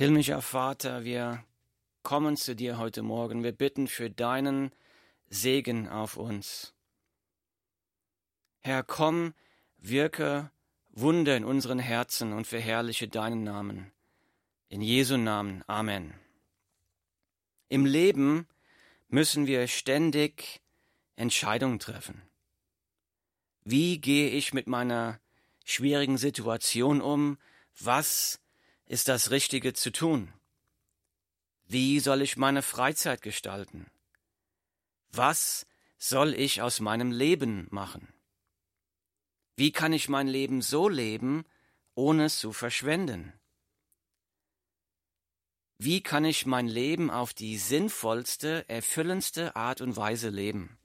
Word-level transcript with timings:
Himmlischer 0.00 0.40
Vater, 0.40 1.04
wir 1.04 1.44
kommen 2.02 2.38
zu 2.38 2.56
dir 2.56 2.78
heute 2.78 3.02
Morgen. 3.02 3.44
Wir 3.44 3.52
bitten 3.52 3.86
für 3.86 4.08
deinen 4.08 4.72
Segen 5.28 5.90
auf 5.90 6.16
uns. 6.16 6.72
Herr, 8.60 8.82
komm, 8.82 9.34
wirke 9.76 10.50
Wunder 10.88 11.36
in 11.36 11.44
unseren 11.44 11.78
Herzen 11.78 12.32
und 12.32 12.46
verherrliche 12.46 13.08
deinen 13.08 13.44
Namen. 13.44 13.92
In 14.70 14.80
Jesu 14.80 15.18
Namen. 15.18 15.64
Amen. 15.66 16.14
Im 17.68 17.84
Leben 17.84 18.48
müssen 19.08 19.46
wir 19.46 19.68
ständig 19.68 20.62
Entscheidungen 21.16 21.78
treffen. 21.78 22.22
Wie 23.64 23.98
gehe 23.98 24.30
ich 24.30 24.54
mit 24.54 24.66
meiner 24.66 25.20
schwierigen 25.66 26.16
Situation 26.16 27.02
um? 27.02 27.36
Was 27.78 28.40
ist 28.90 29.06
das 29.06 29.30
Richtige 29.30 29.72
zu 29.72 29.92
tun? 29.92 30.32
Wie 31.68 32.00
soll 32.00 32.22
ich 32.22 32.36
meine 32.36 32.60
Freizeit 32.60 33.22
gestalten? 33.22 33.88
Was 35.12 35.64
soll 35.96 36.34
ich 36.34 36.60
aus 36.60 36.80
meinem 36.80 37.12
Leben 37.12 37.68
machen? 37.70 38.12
Wie 39.54 39.70
kann 39.70 39.92
ich 39.92 40.08
mein 40.08 40.26
Leben 40.26 40.60
so 40.60 40.88
leben, 40.88 41.44
ohne 41.94 42.24
es 42.24 42.40
zu 42.40 42.52
verschwenden? 42.52 43.32
Wie 45.78 46.02
kann 46.02 46.24
ich 46.24 46.44
mein 46.44 46.66
Leben 46.66 47.12
auf 47.12 47.32
die 47.32 47.58
sinnvollste, 47.58 48.68
erfüllendste 48.68 49.54
Art 49.54 49.82
und 49.82 49.96
Weise 49.96 50.30
leben? 50.30 50.80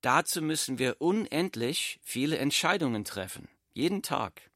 Dazu 0.00 0.42
müssen 0.42 0.78
wir 0.78 1.00
unendlich 1.00 1.98
viele 2.04 2.38
Entscheidungen 2.38 3.04
treffen, 3.04 3.48
jeden 3.72 4.04
Tag. 4.04 4.48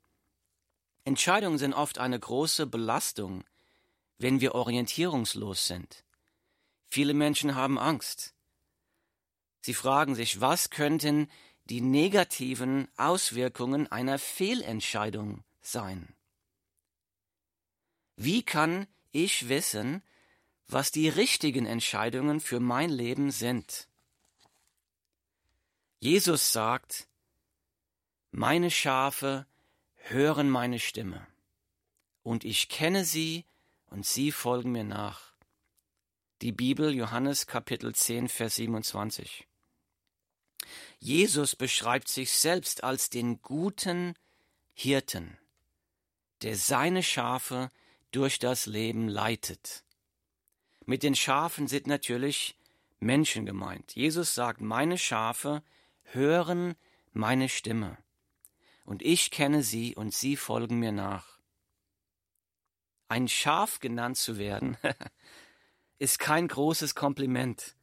Entscheidungen 1.05 1.59
sind 1.59 1.74
oft 1.74 1.98
eine 1.98 2.19
große 2.19 2.66
Belastung, 2.66 3.45
wenn 4.19 4.41
wir 4.41 4.55
orientierungslos 4.55 5.66
sind. 5.66 6.05
Viele 6.88 7.15
Menschen 7.15 7.54
haben 7.54 7.79
Angst. 7.79 8.35
Sie 9.62 9.74
fragen 9.74 10.15
sich, 10.15 10.40
was 10.40 10.71
könnten 10.71 11.30
die 11.65 11.80
negativen 11.80 12.88
Auswirkungen 12.96 13.90
einer 13.90 14.18
Fehlentscheidung 14.18 15.45
sein? 15.60 16.15
Wie 18.16 18.43
kann 18.43 18.87
ich 19.10 19.49
wissen, 19.49 20.02
was 20.68 20.90
die 20.90 21.09
richtigen 21.09 21.66
Entscheidungen 21.66 22.40
für 22.40 22.60
mein 22.60 22.90
Leben 22.90 23.30
sind? 23.30 23.88
Jesus 26.01 26.52
sagt, 26.52 27.09
meine 28.32 28.71
Schafe 28.71 29.46
hören 30.09 30.51
meine 30.51 30.79
Stimme, 30.79 31.27
und 32.23 32.45
ich 32.45 32.69
kenne 32.69 33.05
sie, 33.05 33.45
und 33.87 34.07
sie 34.07 34.33
folgen 34.33 34.73
mir 34.73 34.85
nach. 34.85 35.33
Die 36.41 36.53
Bibel 36.53 36.93
Johannes 36.93 37.47
Kapitel 37.47 37.95
10 37.95 38.29
Vers 38.29 38.57
27. 38.57 39.47
Jesus 40.99 41.55
beschreibt 41.55 42.09
sich 42.09 42.33
selbst 42.33 42.85
als 42.85 43.11
den 43.11 43.43
guten 43.43 44.15
Hirten, 44.73 45.39
der 46.43 46.57
seine 46.57 47.03
Schafe 47.03 47.71
durch 48.11 48.39
das 48.39 48.67
Leben 48.67 49.09
leitet. 49.09 49.85
Mit 50.85 51.03
den 51.03 51.15
Schafen 51.15 51.69
sind 51.69 51.87
natürlich 51.87 52.57
Menschen 52.99 53.47
gemeint. 53.47 53.95
Jesus 53.95 54.35
sagt, 54.35 54.61
meine 54.61 54.99
Schafe 54.99 55.63
hören 56.03 56.75
meine 57.13 57.49
Stimme 57.49 58.02
und 58.85 59.02
ich 59.02 59.30
kenne 59.30 59.63
sie 59.63 59.95
und 59.95 60.15
sie 60.15 60.37
folgen 60.37 60.79
mir 60.79 60.93
nach. 60.93 61.38
Ein 63.09 63.29
Schaf 63.29 63.79
genannt 63.79 64.16
zu 64.16 64.39
werden, 64.39 64.77
ist 65.99 66.19
kein 66.19 66.49
großes 66.49 66.94
Kompliment. 66.94 67.77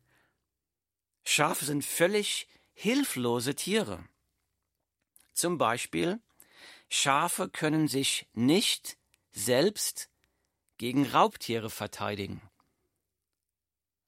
Schafe 1.24 1.66
sind 1.66 1.86
völlig 1.86 2.48
hilflose 2.74 3.56
Tiere. 3.56 4.04
Zum 5.34 5.58
Beispiel, 5.58 6.20
Schafe 6.90 7.50
können 7.50 7.88
sich 7.88 8.28
nicht 8.34 8.98
selbst 9.32 10.10
gegen 10.78 11.06
Raubtiere 11.06 11.70
verteidigen. 11.70 12.42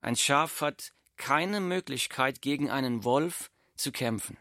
Ein 0.01 0.15
Schaf 0.15 0.61
hat 0.61 0.93
keine 1.15 1.59
Möglichkeit, 1.59 2.41
gegen 2.41 2.71
einen 2.71 3.03
Wolf 3.03 3.51
zu 3.75 3.91
kämpfen. 3.91 4.37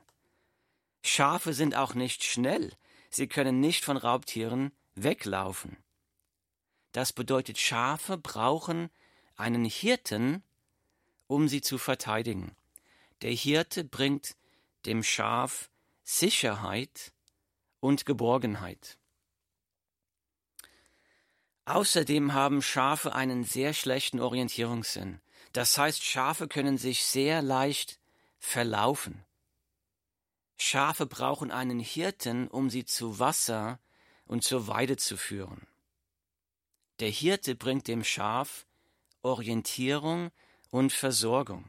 Schafe 1.03 1.55
sind 1.55 1.75
auch 1.75 1.95
nicht 1.95 2.25
schnell, 2.25 2.73
sie 3.11 3.27
können 3.27 3.61
nicht 3.61 3.85
von 3.85 3.97
Raubtieren 3.97 4.73
weglaufen. 4.95 5.77
Das 6.93 7.13
bedeutet, 7.13 7.59
Schafe 7.59 8.19
brauchen 8.19 8.91
einen 9.37 9.65
Hirten, 9.65 10.43
um 11.27 11.49
sie 11.49 11.61
zu 11.61 11.79
verteidigen. 11.79 12.57
Der 13.23 13.31
Hirte 13.33 13.85
bringt 13.85 14.37
dem 14.87 15.03
Schaf 15.03 15.71
Sicherheit 16.03 17.13
und 17.79 18.05
Geborgenheit. 18.07 18.99
Außerdem 21.67 22.35
haben 22.35 22.63
Schafe 22.63 23.15
einen 23.15 23.45
sehr 23.45 23.75
schlechten 23.75 24.19
Orientierungssinn. 24.19 25.21
Das 25.53 25.79
heißt, 25.79 26.03
Schafe 26.03 26.49
können 26.49 26.79
sich 26.79 27.05
sehr 27.05 27.43
leicht 27.43 28.01
verlaufen. 28.39 29.25
Schafe 30.63 31.07
brauchen 31.07 31.51
einen 31.51 31.81
Hirten, 31.81 32.47
um 32.47 32.69
sie 32.69 32.85
zu 32.85 33.19
Wasser 33.19 33.81
und 34.27 34.45
zur 34.45 34.67
Weide 34.67 34.99
zu 34.99 35.17
führen. 35.17 35.67
Der 37.01 37.09
Hirte 37.09 37.55
bringt 37.55 37.89
dem 37.89 38.05
Schaf 38.05 38.67
Orientierung 39.23 40.31
und 40.69 40.93
Versorgung. 40.93 41.65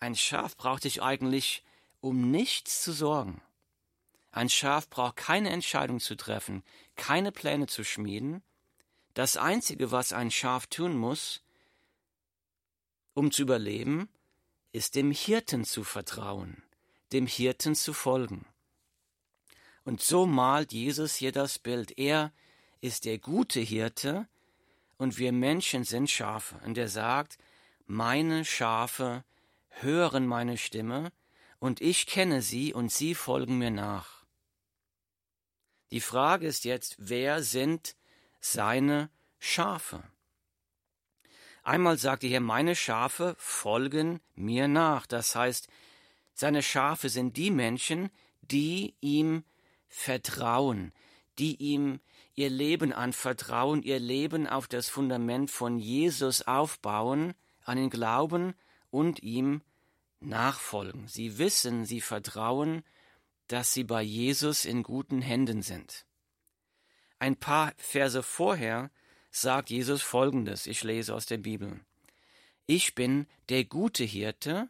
Ein 0.00 0.16
Schaf 0.16 0.56
braucht 0.56 0.82
sich 0.82 1.00
eigentlich 1.00 1.62
um 2.00 2.32
nichts 2.32 2.82
zu 2.82 2.92
sorgen. 2.92 3.40
Ein 4.32 4.48
Schaf 4.48 4.90
braucht 4.90 5.14
keine 5.14 5.50
Entscheidung 5.50 6.00
zu 6.00 6.16
treffen, 6.16 6.64
keine 6.96 7.30
Pläne 7.30 7.68
zu 7.68 7.84
schmieden. 7.84 8.42
Das 9.14 9.36
Einzige, 9.36 9.92
was 9.92 10.12
ein 10.12 10.32
Schaf 10.32 10.66
tun 10.66 10.96
muss, 10.96 11.44
um 13.14 13.30
zu 13.30 13.42
überleben, 13.42 14.08
ist 14.72 14.96
dem 14.96 15.12
Hirten 15.12 15.64
zu 15.64 15.84
vertrauen 15.84 16.64
dem 17.12 17.26
Hirten 17.26 17.74
zu 17.74 17.92
folgen. 17.92 18.46
Und 19.84 20.00
so 20.00 20.26
malt 20.26 20.72
Jesus 20.72 21.16
hier 21.16 21.32
das 21.32 21.58
Bild. 21.58 21.98
Er 21.98 22.32
ist 22.80 23.04
der 23.04 23.18
gute 23.18 23.60
Hirte 23.60 24.28
und 24.96 25.18
wir 25.18 25.32
Menschen 25.32 25.84
sind 25.84 26.10
Schafe. 26.10 26.60
Und 26.64 26.78
er 26.78 26.88
sagt, 26.88 27.38
meine 27.86 28.44
Schafe 28.44 29.24
hören 29.68 30.26
meine 30.26 30.56
Stimme 30.56 31.12
und 31.58 31.80
ich 31.80 32.06
kenne 32.06 32.42
sie 32.42 32.72
und 32.72 32.92
sie 32.92 33.14
folgen 33.14 33.58
mir 33.58 33.70
nach. 33.70 34.24
Die 35.90 36.00
Frage 36.00 36.46
ist 36.46 36.64
jetzt, 36.64 36.96
wer 36.98 37.42
sind 37.42 37.96
seine 38.40 39.10
Schafe? 39.38 40.02
Einmal 41.62 41.98
sagt 41.98 42.24
er 42.24 42.30
hier, 42.30 42.40
meine 42.40 42.74
Schafe 42.74 43.36
folgen 43.38 44.20
mir 44.34 44.68
nach. 44.68 45.06
Das 45.06 45.34
heißt, 45.36 45.68
seine 46.34 46.62
Schafe 46.62 47.08
sind 47.08 47.36
die 47.36 47.50
Menschen, 47.50 48.10
die 48.40 48.94
ihm 49.00 49.44
vertrauen, 49.88 50.92
die 51.38 51.56
ihm 51.56 52.00
ihr 52.34 52.50
Leben 52.50 52.92
anvertrauen, 52.92 53.82
ihr 53.82 54.00
Leben 54.00 54.46
auf 54.46 54.66
das 54.66 54.88
Fundament 54.88 55.50
von 55.50 55.78
Jesus 55.78 56.42
aufbauen, 56.42 57.34
an 57.64 57.78
ihn 57.78 57.90
glauben 57.90 58.54
und 58.90 59.22
ihm 59.22 59.62
nachfolgen. 60.20 61.08
Sie 61.08 61.38
wissen, 61.38 61.84
sie 61.84 62.00
vertrauen, 62.00 62.84
dass 63.48 63.72
sie 63.72 63.84
bei 63.84 64.02
Jesus 64.02 64.64
in 64.64 64.82
guten 64.82 65.20
Händen 65.20 65.62
sind. 65.62 66.06
Ein 67.18 67.36
paar 67.36 67.72
Verse 67.76 68.22
vorher 68.22 68.90
sagt 69.30 69.70
Jesus 69.70 70.02
Folgendes, 70.02 70.66
ich 70.66 70.82
lese 70.82 71.14
aus 71.14 71.26
der 71.26 71.38
Bibel. 71.38 71.80
Ich 72.66 72.94
bin 72.94 73.26
der 73.48 73.64
gute 73.64 74.04
Hirte, 74.04 74.68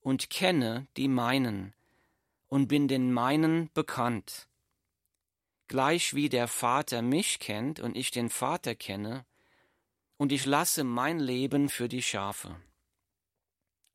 und 0.00 0.30
kenne 0.30 0.86
die 0.96 1.08
meinen 1.08 1.74
und 2.48 2.68
bin 2.68 2.88
den 2.88 3.12
meinen 3.12 3.70
bekannt. 3.72 4.48
Gleich 5.68 6.14
wie 6.14 6.28
der 6.28 6.48
Vater 6.48 7.02
mich 7.02 7.38
kennt 7.38 7.80
und 7.80 7.96
ich 7.96 8.10
den 8.10 8.28
Vater 8.28 8.74
kenne, 8.74 9.24
und 10.20 10.32
ich 10.32 10.44
lasse 10.44 10.84
mein 10.84 11.18
Leben 11.18 11.70
für 11.70 11.88
die 11.88 12.02
Schafe. 12.02 12.54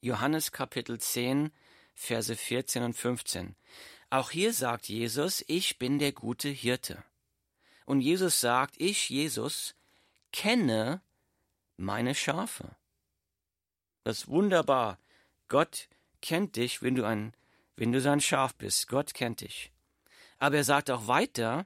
Johannes 0.01 0.51
Kapitel 0.51 0.99
10, 0.99 1.51
Verse 1.93 2.35
14 2.35 2.81
und 2.81 2.93
15. 2.93 3.55
Auch 4.09 4.31
hier 4.31 4.51
sagt 4.51 4.89
Jesus, 4.89 5.45
ich 5.47 5.77
bin 5.77 5.99
der 5.99 6.13
gute 6.13 6.49
Hirte. 6.49 7.03
Und 7.85 8.01
Jesus 8.01 8.39
sagt, 8.39 8.73
ich, 8.79 9.09
Jesus, 9.11 9.75
kenne 10.31 11.01
meine 11.77 12.15
Schafe. 12.15 12.75
Das 14.03 14.19
ist 14.19 14.27
wunderbar. 14.27 14.97
Gott 15.47 15.89
kennt 16.25 16.55
dich, 16.55 16.81
wenn 16.81 16.95
du 16.95 17.05
ein, 17.05 17.33
wenn 17.75 17.91
du 17.91 18.01
sein 18.01 18.19
Schaf 18.19 18.55
bist. 18.55 18.87
Gott 18.87 19.13
kennt 19.13 19.41
dich. 19.41 19.71
Aber 20.39 20.57
er 20.57 20.63
sagt 20.63 20.89
auch 20.89 21.07
weiter, 21.07 21.65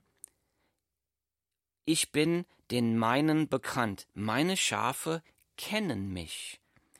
ich 1.85 2.11
bin 2.11 2.45
den 2.69 2.97
meinen 2.97 3.47
bekannt. 3.47 4.07
Meine 4.13 4.57
Schafe 4.57 5.23
kennen 5.57 6.11
mich. 6.11 6.59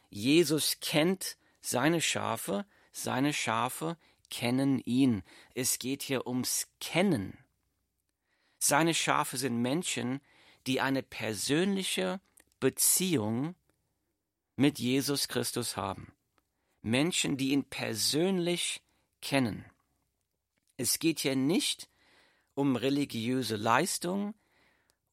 Jesus 0.09 0.79
kennt 0.79 1.38
seine 1.61 2.01
Schafe, 2.01 2.65
seine 2.91 3.33
Schafe 3.33 3.97
kennen 4.29 4.79
ihn. 4.79 5.21
Es 5.53 5.79
geht 5.79 6.01
hier 6.01 6.25
ums 6.27 6.67
Kennen. 6.79 7.38
Seine 8.57 8.94
Schafe 8.94 9.38
sind 9.38 9.62
Menschen, 9.62 10.21
die 10.65 10.81
eine 10.81 11.03
persönliche 11.03 12.19
Beziehung 12.59 13.55
mit 14.55 14.79
Jesus 14.79 15.27
Christus 15.27 15.77
haben. 15.77 16.13
Menschen, 16.81 17.37
die 17.37 17.49
ihn 17.51 17.65
persönlich 17.65 18.81
kennen. 19.21 19.65
Es 20.77 20.99
geht 20.99 21.19
hier 21.19 21.35
nicht 21.35 21.89
um 22.53 22.75
religiöse 22.75 23.55
Leistung, 23.55 24.33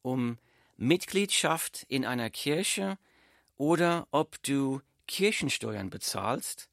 um 0.02 0.38
Mitgliedschaft 0.76 1.84
in 1.88 2.04
einer 2.04 2.30
Kirche 2.30 2.98
oder 3.56 4.06
ob 4.10 4.42
du 4.42 4.80
Kirchensteuern 5.06 5.90
bezahlst. 5.90 6.68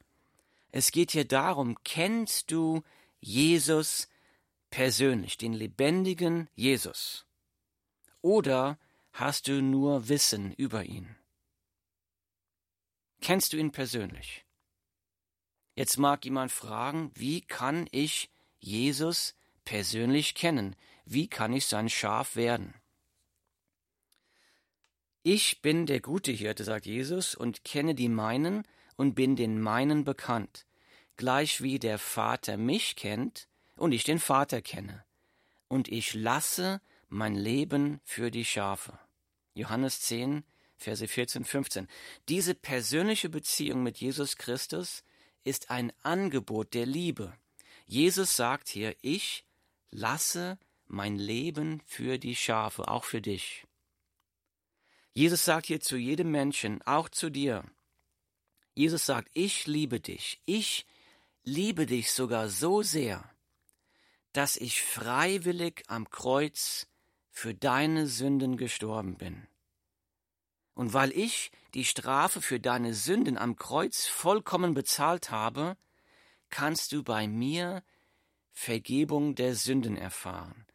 Es 0.71 0.91
geht 0.91 1.11
hier 1.11 1.25
darum, 1.25 1.77
kennst 1.83 2.51
du 2.51 2.83
Jesus 3.19 4.09
persönlich, 4.69 5.37
den 5.37 5.53
lebendigen 5.53 6.49
Jesus? 6.55 7.25
Oder 8.21 8.79
hast 9.11 9.47
du 9.47 9.61
nur 9.61 10.09
Wissen 10.09 10.51
über 10.53 10.83
ihn? 10.83 11.15
Kennst 13.21 13.53
du 13.53 13.57
ihn 13.57 13.71
persönlich? 13.71 14.45
Jetzt 15.75 15.97
mag 15.97 16.23
jemand 16.25 16.51
fragen, 16.51 17.11
wie 17.15 17.41
kann 17.41 17.87
ich 17.91 18.29
Jesus 18.59 19.35
persönlich 19.65 20.35
kennen? 20.35 20.75
Wie 21.05 21.27
kann 21.27 21.53
ich 21.53 21.65
sein 21.65 21.89
Schaf 21.89 22.35
werden? 22.35 22.73
Ich 25.23 25.61
bin 25.61 25.85
der 25.85 26.01
gute 26.01 26.31
Hirte, 26.31 26.63
sagt 26.63 26.85
Jesus, 26.85 27.33
und 27.33 27.63
kenne 27.63 27.95
die 27.95 28.09
meinen 28.09 28.67
und 28.97 29.15
bin 29.15 29.35
den 29.35 29.61
meinen 29.61 30.03
bekannt, 30.03 30.65
gleich 31.15 31.61
wie 31.61 31.79
der 31.79 31.97
Vater 31.97 32.57
mich 32.57 32.95
kennt 32.95 33.47
und 33.77 33.93
ich 33.93 34.03
den 34.03 34.19
Vater 34.19 34.61
kenne. 34.61 35.03
Und 35.69 35.87
ich 35.87 36.13
lasse 36.13 36.81
mein 37.09 37.35
Leben 37.35 37.99
für 38.03 38.31
die 38.31 38.45
Schafe. 38.45 38.99
Johannes 39.55 40.01
10, 40.01 40.43
Verse 40.77 41.07
14, 41.07 41.45
15. 41.45 41.87
Diese 42.27 42.53
persönliche 42.53 43.29
Beziehung 43.29 43.81
mit 43.81 43.99
Jesus 43.99 44.35
Christus 44.35 45.03
ist 45.43 45.69
ein 45.69 45.91
Angebot 46.01 46.73
der 46.73 46.85
Liebe. 46.85 47.33
Jesus 47.85 48.35
sagt 48.35 48.69
hier, 48.69 48.95
ich 49.01 49.45
lasse 49.91 50.57
mein 50.87 51.17
Leben 51.17 51.81
für 51.85 52.17
die 52.17 52.35
Schafe, 52.35 52.87
auch 52.87 53.03
für 53.03 53.21
dich. 53.21 53.65
Jesus 55.13 55.45
sagt 55.45 55.67
hier 55.67 55.79
zu 55.79 55.95
jedem 55.95 56.31
Menschen, 56.31 56.81
auch 56.81 57.09
zu 57.09 57.29
dir. 57.29 57.63
Jesus 58.73 59.05
sagt, 59.05 59.29
ich 59.33 59.67
liebe 59.67 59.99
dich. 59.99 60.41
Ich 60.45 60.85
liebe 61.43 61.85
dich 61.85 62.11
sogar 62.11 62.49
so 62.49 62.81
sehr, 62.81 63.29
dass 64.31 64.57
ich 64.57 64.81
freiwillig 64.81 65.83
am 65.87 66.09
Kreuz 66.09 66.87
für 67.29 67.53
deine 67.53 68.07
Sünden 68.07 68.57
gestorben 68.57 69.17
bin. 69.17 69.47
Und 70.73 70.93
weil 70.93 71.11
ich 71.11 71.51
die 71.73 71.85
Strafe 71.85 72.41
für 72.41 72.59
deine 72.59 72.93
Sünden 72.93 73.37
am 73.37 73.55
Kreuz 73.55 74.05
vollkommen 74.05 74.73
bezahlt 74.73 75.31
habe, 75.31 75.77
kannst 76.49 76.91
du 76.91 77.03
bei 77.03 77.27
mir 77.27 77.83
Vergebung 78.51 79.35
der 79.35 79.55
Sünden 79.55 79.97
erfahren. 79.97 80.65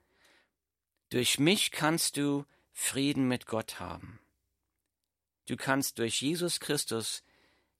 Durch 1.10 1.38
mich 1.38 1.70
kannst 1.70 2.16
du 2.16 2.44
Frieden 2.72 3.28
mit 3.28 3.46
Gott 3.46 3.80
haben. 3.80 4.20
Du 5.46 5.56
kannst 5.56 5.98
durch 5.98 6.20
Jesus 6.20 6.60
Christus 6.60 7.22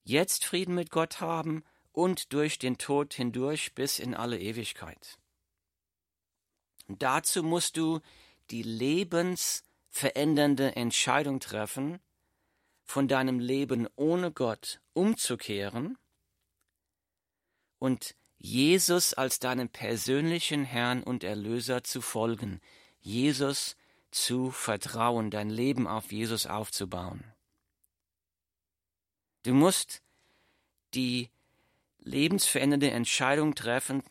jetzt 0.05 0.45
Frieden 0.45 0.75
mit 0.75 0.91
Gott 0.91 1.21
haben 1.21 1.65
und 1.93 2.33
durch 2.33 2.59
den 2.59 2.79
Tod 2.79 3.13
hindurch 3.13 3.75
bis 3.75 3.99
in 3.99 4.15
alle 4.15 4.39
Ewigkeit. 4.39 5.19
Dazu 6.87 7.43
musst 7.43 7.77
du 7.77 8.01
die 8.51 8.63
lebensverändernde 8.63 10.77
Entscheidung 10.77 11.41
treffen, 11.41 11.99
von 12.89 13.07
deinem 13.07 13.39
Leben 13.39 13.87
ohne 13.97 14.33
Gott 14.33 14.81
umzukehren 14.95 15.99
und 17.79 18.17
Jesus 18.39 19.13
als 19.13 19.41
deinem 19.41 19.69
persönlichen 19.69 20.65
Herrn 20.65 21.03
und 21.03 21.23
Erlöser 21.23 21.85
zu 21.85 22.01
folgen, 22.01 22.63
Jesus 22.99 23.77
zu 24.11 24.51
vertrauen, 24.51 25.31
dein 25.31 25.51
Leben 25.51 25.87
auf 25.87 26.13
Jesus 26.13 26.47
aufzubauen. 26.47 27.23
Du 29.43 29.53
musst 29.53 30.01
die 30.95 31.29
lebensverändernde 31.99 32.91
Entscheidung 32.91 33.55
treffen, 33.55 34.03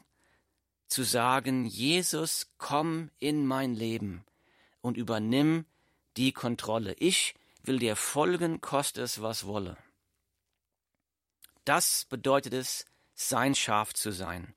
zu 0.88 1.02
sagen, 1.02 1.66
Jesus, 1.66 2.52
komm 2.60 3.10
in 3.18 3.48
mein 3.48 3.74
Leben 3.74 4.24
und 4.82 4.98
übernimm 4.98 5.66
die 6.16 6.32
Kontrolle. 6.32 6.94
Ich 7.00 7.34
will 7.68 7.80
dir 7.80 7.96
folgen, 7.96 8.62
koste 8.62 9.02
es, 9.02 9.22
was 9.22 9.46
wolle. 9.46 9.78
Das 11.66 12.06
bedeutet 12.06 12.54
es, 12.54 12.86
sein 13.14 13.56
Schaf 13.56 13.94
zu 13.94 14.12
sein. 14.12 14.56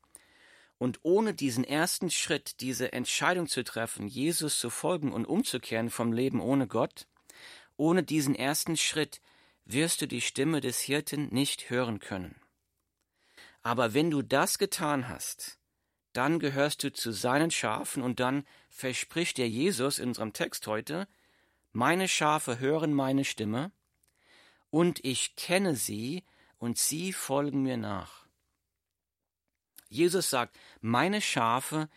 Und 0.77 0.99
ohne 1.03 1.33
diesen 1.33 1.63
ersten 1.63 2.09
Schritt, 2.09 2.59
diese 2.61 2.93
Entscheidung 2.93 3.47
zu 3.47 3.63
treffen, 3.63 4.07
Jesus 4.07 4.59
zu 4.59 4.69
folgen 4.69 5.11
und 5.11 5.25
umzukehren 5.25 5.89
vom 5.89 6.11
Leben 6.13 6.39
ohne 6.39 6.67
Gott, 6.67 7.07
ohne 7.77 8.03
diesen 8.03 8.33
ersten 8.33 8.77
Schritt 8.77 9.21
wirst 9.65 10.01
du 10.01 10.07
die 10.07 10.21
Stimme 10.21 10.61
des 10.61 10.79
Hirten 10.79 11.27
nicht 11.29 11.69
hören 11.69 11.99
können. 11.99 12.35
Aber 13.61 13.93
wenn 13.93 14.09
du 14.09 14.21
das 14.21 14.57
getan 14.57 15.07
hast, 15.07 15.59
dann 16.13 16.39
gehörst 16.39 16.83
du 16.83 16.91
zu 16.91 17.11
seinen 17.11 17.51
Schafen 17.51 18.01
und 18.03 18.19
dann 18.19 18.45
verspricht 18.69 19.37
dir 19.37 19.47
Jesus 19.47 19.99
in 19.99 20.09
unserem 20.09 20.33
Text 20.33 20.65
heute, 20.67 21.07
meine 21.71 22.07
Schafe 22.07 22.59
hören 22.59 22.93
meine 22.93 23.25
Stimme, 23.25 23.71
und 24.69 25.03
ich 25.03 25.35
kenne 25.35 25.75
sie, 25.75 26.23
und 26.57 26.77
sie 26.77 27.11
folgen 27.11 27.63
mir 27.63 27.77
nach. 27.77 28.25
Jesus 29.89 30.29
sagt, 30.29 30.57
meine 30.79 31.19
Schafe 31.19 31.89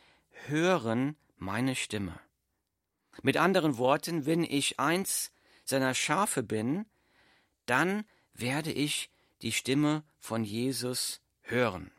hören 0.47 1.17
meine 1.37 1.77
Stimme. 1.77 2.19
Mit 3.23 3.37
anderen 3.37 3.79
Worten, 3.79 4.27
wenn 4.27 4.43
ich 4.43 4.81
eins 4.81 5.31
seiner 5.65 5.95
Schafe 5.95 6.43
bin, 6.43 6.87
dann 7.67 8.05
werde 8.33 8.73
ich 8.73 9.11
die 9.43 9.53
Stimme 9.53 10.03
von 10.19 10.43
Jesus 10.45 11.21
hören. 11.43 11.93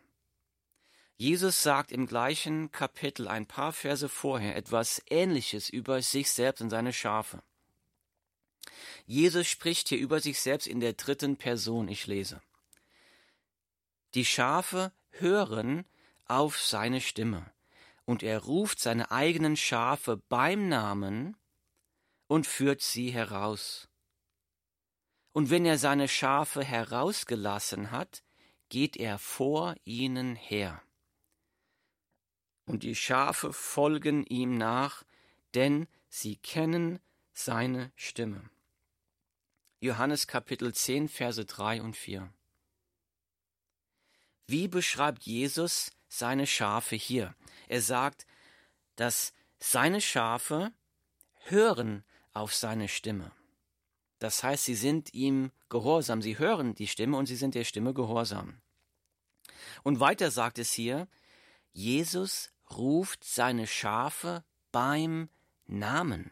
Jesus 1.18 1.64
sagt 1.64 1.94
im 1.94 2.08
gleichen 2.08 2.72
Kapitel 2.72 3.28
ein 3.30 3.46
paar 3.46 3.72
Verse 3.72 4.10
vorher 4.10 4.58
etwas 4.58 5.02
Ähnliches 5.10 5.70
über 5.70 6.02
sich 6.02 6.30
selbst 6.30 6.62
und 6.62 6.70
seine 6.70 6.92
Schafe. 6.92 7.42
Jesus 9.06 9.48
spricht 9.48 9.90
hier 9.90 10.00
über 10.00 10.20
sich 10.20 10.40
selbst 10.40 10.68
in 10.68 10.80
der 10.80 10.94
dritten 10.94 11.38
Person, 11.38 11.88
ich 11.88 12.08
lese. 12.08 12.42
Die 14.14 14.26
Schafe 14.26 14.92
hören 15.12 15.86
auf 16.26 16.60
seine 16.60 17.02
Stimme, 17.02 17.52
und 18.06 18.24
er 18.24 18.40
ruft 18.40 18.80
seine 18.80 19.12
eigenen 19.12 19.58
Schafe 19.58 20.18
beim 20.30 20.70
Namen 20.70 21.36
und 22.28 22.48
führt 22.48 22.82
sie 22.82 23.12
heraus. 23.12 23.88
Und 25.34 25.50
wenn 25.50 25.66
er 25.66 25.78
seine 25.78 26.08
Schafe 26.08 26.64
herausgelassen 26.64 27.92
hat, 27.92 28.24
geht 28.70 28.96
er 28.96 29.20
vor 29.20 29.76
ihnen 29.84 30.36
her. 30.36 30.82
Und 32.66 32.84
die 32.84 32.96
Schafe 32.96 33.54
folgen 33.54 34.26
ihm 34.26 34.58
nach, 34.58 35.04
denn 35.54 35.88
sie 36.10 36.38
kennen 36.38 37.00
seine 37.34 37.92
Stimme. 37.96 38.50
Johannes 39.80 40.28
Kapitel 40.28 40.74
10, 40.74 41.10
Verse 41.10 41.44
3 41.44 41.82
und 41.82 41.96
4. 41.96 42.32
Wie 44.48 44.68
beschreibt 44.68 45.24
Jesus 45.24 45.92
seine 46.08 46.48
Schafe 46.48 46.96
hier? 46.96 47.36
Er 47.68 47.82
sagt, 47.82 48.26
dass 48.96 49.34
seine 49.60 50.02
Schafe 50.02 50.72
hören 51.46 52.04
auf 52.34 52.54
seine 52.54 52.88
Stimme. 52.88 53.32
Das 54.20 54.44
heißt, 54.44 54.66
sie 54.66 54.76
sind 54.76 55.14
ihm 55.14 55.52
gehorsam, 55.70 56.22
sie 56.22 56.38
hören 56.38 56.76
die 56.76 56.88
Stimme 56.88 57.18
und 57.18 57.26
sie 57.26 57.36
sind 57.36 57.56
der 57.56 57.64
Stimme 57.64 57.94
gehorsam. 57.94 58.62
Und 59.84 60.00
weiter 60.00 60.32
sagt 60.32 60.58
es 60.58 60.72
hier, 60.72 61.08
Jesus 61.74 62.52
ruft 62.72 63.24
seine 63.24 63.68
Schafe 63.68 64.44
beim 64.72 65.30
Namen. 65.66 66.32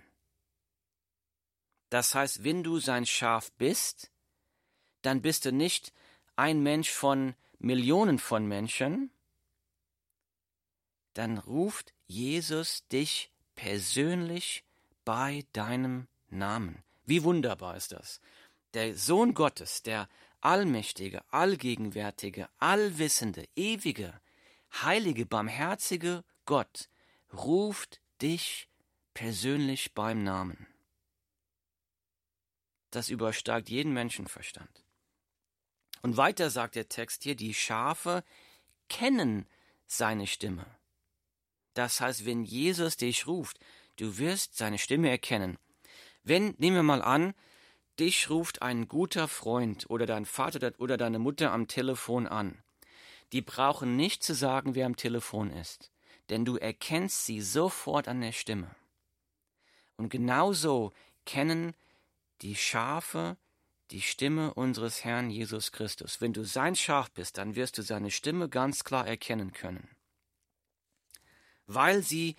Das 1.93 2.15
heißt, 2.15 2.43
wenn 2.43 2.63
du 2.63 2.79
sein 2.79 3.05
Schaf 3.05 3.51
bist, 3.51 4.09
dann 5.03 5.21
bist 5.21 5.45
du 5.45 5.51
nicht 5.51 5.93
ein 6.35 6.63
Mensch 6.63 6.89
von 6.89 7.35
Millionen 7.59 8.17
von 8.17 8.47
Menschen, 8.47 9.12
dann 11.13 11.38
ruft 11.38 11.93
Jesus 12.07 12.88
dich 12.88 13.29
persönlich 13.53 14.63
bei 15.05 15.45
deinem 15.53 16.07
Namen. 16.31 16.81
Wie 17.05 17.23
wunderbar 17.23 17.77
ist 17.77 17.91
das. 17.91 18.21
Der 18.73 18.97
Sohn 18.97 19.35
Gottes, 19.35 19.83
der 19.83 20.09
allmächtige, 20.41 21.21
allgegenwärtige, 21.31 22.50
allwissende, 22.57 23.47
ewige, 23.55 24.19
heilige, 24.81 25.27
barmherzige 25.27 26.23
Gott 26.45 26.89
ruft 27.31 28.01
dich 28.19 28.67
persönlich 29.13 29.93
beim 29.93 30.23
Namen. 30.23 30.73
Das 32.93 33.09
übersteigt 33.09 33.69
jeden 33.69 33.91
Menschenverstand. 33.91 34.83
Und 36.03 36.15
weiter 36.15 36.51
sagt 36.51 36.75
der 36.75 36.89
Text 36.89 37.23
hier, 37.23 37.35
die 37.35 37.55
Schafe 37.55 38.23
kennen 38.88 39.47
seine 39.88 40.27
Stimme. 40.27 40.67
Das 41.73 42.00
heißt, 42.00 42.27
wenn 42.27 42.43
Jesus 42.43 42.95
dich 42.95 43.25
ruft, 43.25 43.59
du 43.95 44.19
wirst 44.19 44.57
seine 44.57 44.77
Stimme 44.77 45.09
erkennen. 45.09 45.57
Wenn, 46.21 46.53
nehmen 46.59 46.75
wir 46.75 46.83
mal 46.83 47.01
an, 47.01 47.33
dich 48.00 48.29
ruft 48.29 48.62
ein 48.62 48.88
guter 48.88 49.27
Freund 49.27 49.89
oder 49.89 50.05
dein 50.05 50.27
Vater 50.27 50.73
oder 50.77 50.95
deine 50.95 51.17
Mutter 51.17 51.51
am 51.51 51.67
Telefon 51.67 52.27
an. 52.27 52.62
Die 53.31 53.41
brauchen 53.41 53.95
nicht 53.95 54.21
zu 54.21 54.35
sagen, 54.35 54.75
wer 54.75 54.85
am 54.85 54.97
Telefon 54.97 55.50
ist, 55.50 55.91
denn 56.29 56.45
du 56.45 56.57
erkennst 56.57 57.25
sie 57.25 57.41
sofort 57.41 58.07
an 58.07 58.21
der 58.21 58.33
Stimme. 58.33 58.75
Und 59.97 60.09
genauso 60.09 60.93
kennen 61.25 61.73
die 62.43 62.55
Schafe 62.55 63.38
die 63.91 64.01
Stimme 64.01 64.53
unseres 64.53 65.03
Herrn 65.03 65.29
Jesus 65.29 65.71
Christus. 65.71 66.19
Wenn 66.19 66.33
du 66.33 66.43
sein 66.43 66.75
Schaf 66.75 67.12
bist, 67.12 67.38
dann 67.38 67.55
wirst 67.55 67.77
du 67.77 67.81
seine 67.83 68.12
Stimme 68.12 68.50
ganz 68.50 68.83
klar 68.83 69.07
erkennen 69.07 69.53
können. 69.53 69.88
Weil 71.67 72.01
sie 72.01 72.35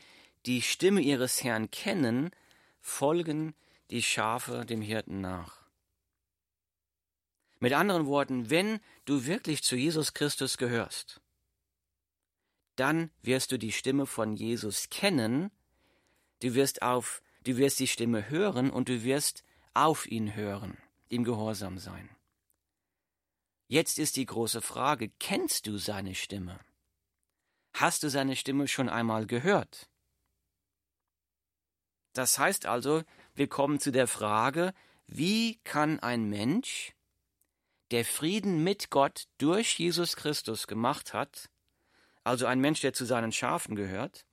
die 0.46 0.62
Stimme 0.62 1.00
ihres 1.00 1.42
Herrn 1.42 1.70
kennen, 1.70 2.30
folgen 2.80 3.54
die 3.90 4.02
Schafe 4.02 4.66
dem 4.66 4.82
Hirten 4.82 5.20
nach. 5.20 5.64
Mit 7.60 7.72
anderen 7.72 8.06
Worten, 8.06 8.50
wenn 8.50 8.80
du 9.04 9.24
wirklich 9.24 9.62
zu 9.62 9.76
Jesus 9.76 10.12
Christus 10.12 10.58
gehörst, 10.58 11.20
dann 12.76 13.10
wirst 13.22 13.52
du 13.52 13.58
die 13.58 13.72
Stimme 13.72 14.06
von 14.06 14.34
Jesus 14.34 14.90
kennen, 14.90 15.50
du 16.40 16.54
wirst 16.54 16.82
auf, 16.82 17.22
du 17.44 17.56
wirst 17.56 17.78
die 17.78 17.86
Stimme 17.86 18.28
hören 18.28 18.70
und 18.70 18.88
du 18.88 19.04
wirst 19.04 19.44
auf 19.74 20.06
ihn 20.06 20.34
hören, 20.34 20.78
ihm 21.08 21.24
gehorsam 21.24 21.78
sein. 21.78 22.08
Jetzt 23.66 23.98
ist 23.98 24.16
die 24.16 24.26
große 24.26 24.60
Frage, 24.62 25.10
kennst 25.18 25.66
du 25.66 25.78
seine 25.78 26.14
Stimme? 26.14 26.60
Hast 27.74 28.02
du 28.02 28.08
seine 28.08 28.36
Stimme 28.36 28.68
schon 28.68 28.88
einmal 28.88 29.26
gehört? 29.26 29.88
Das 32.12 32.38
heißt 32.38 32.66
also, 32.66 33.02
wir 33.34 33.48
kommen 33.48 33.80
zu 33.80 33.90
der 33.90 34.06
Frage, 34.06 34.72
wie 35.06 35.58
kann 35.64 35.98
ein 35.98 36.28
Mensch, 36.28 36.94
der 37.90 38.04
Frieden 38.04 38.62
mit 38.62 38.90
Gott 38.90 39.24
durch 39.38 39.78
Jesus 39.78 40.14
Christus 40.14 40.66
gemacht 40.66 41.12
hat, 41.12 41.50
also 42.22 42.46
ein 42.46 42.60
Mensch, 42.60 42.80
der 42.80 42.92
zu 42.92 43.04
seinen 43.04 43.32
Schafen 43.32 43.74
gehört, 43.74 44.24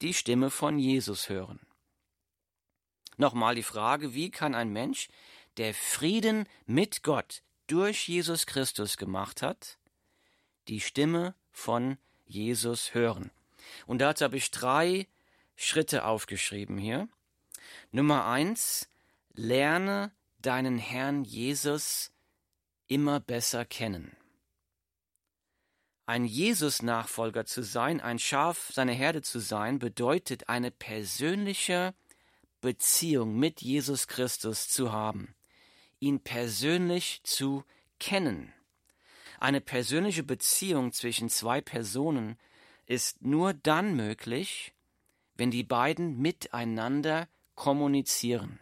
die 0.00 0.14
Stimme 0.14 0.50
von 0.50 0.78
Jesus 0.78 1.28
hören? 1.28 1.60
Nochmal 3.16 3.54
die 3.54 3.62
Frage, 3.62 4.14
wie 4.14 4.30
kann 4.30 4.54
ein 4.54 4.72
Mensch, 4.72 5.08
der 5.56 5.74
Frieden 5.74 6.48
mit 6.66 7.02
Gott 7.02 7.42
durch 7.66 8.08
Jesus 8.08 8.46
Christus 8.46 8.96
gemacht 8.96 9.42
hat, 9.42 9.78
die 10.68 10.80
Stimme 10.80 11.34
von 11.52 11.98
Jesus 12.26 12.94
hören? 12.94 13.30
Und 13.86 13.98
dazu 14.00 14.24
habe 14.24 14.36
ich 14.36 14.50
drei 14.50 15.06
Schritte 15.56 16.04
aufgeschrieben 16.04 16.78
hier. 16.78 17.08
Nummer 17.92 18.26
eins, 18.26 18.88
lerne 19.34 20.12
deinen 20.38 20.78
Herrn 20.78 21.24
Jesus 21.24 22.12
immer 22.86 23.20
besser 23.20 23.64
kennen. 23.64 24.16
Ein 26.06 26.26
Jesus-Nachfolger 26.26 27.46
zu 27.46 27.62
sein, 27.62 28.00
ein 28.00 28.18
Schaf 28.18 28.70
seiner 28.72 28.92
Herde 28.92 29.22
zu 29.22 29.38
sein, 29.38 29.78
bedeutet 29.78 30.50
eine 30.50 30.70
persönliche 30.70 31.94
Beziehung 32.64 33.38
mit 33.38 33.60
Jesus 33.60 34.08
Christus 34.08 34.70
zu 34.70 34.90
haben, 34.90 35.34
ihn 36.00 36.20
persönlich 36.20 37.20
zu 37.22 37.62
kennen. 37.98 38.54
Eine 39.38 39.60
persönliche 39.60 40.22
Beziehung 40.22 40.90
zwischen 40.90 41.28
zwei 41.28 41.60
Personen 41.60 42.38
ist 42.86 43.20
nur 43.20 43.52
dann 43.52 43.94
möglich, 43.96 44.72
wenn 45.34 45.50
die 45.50 45.62
beiden 45.62 46.18
miteinander 46.22 47.28
kommunizieren. 47.54 48.58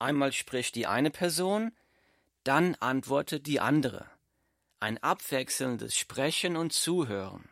Einmal 0.00 0.32
spricht 0.32 0.74
die 0.74 0.88
eine 0.88 1.12
Person, 1.12 1.70
dann 2.42 2.74
antwortet 2.74 3.46
die 3.46 3.60
andere. 3.60 4.10
Ein 4.80 4.98
abwechselndes 4.98 5.96
Sprechen 5.96 6.56
und 6.56 6.72
Zuhören. 6.72 7.48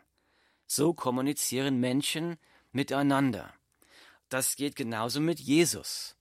So 0.65 0.93
kommunizieren 0.93 1.79
Menschen 1.79 2.37
miteinander. 2.73 3.53
Das 4.29 4.55
geht 4.55 4.75
genauso 4.75 5.19
mit 5.21 5.39
Jesus. 5.39 6.15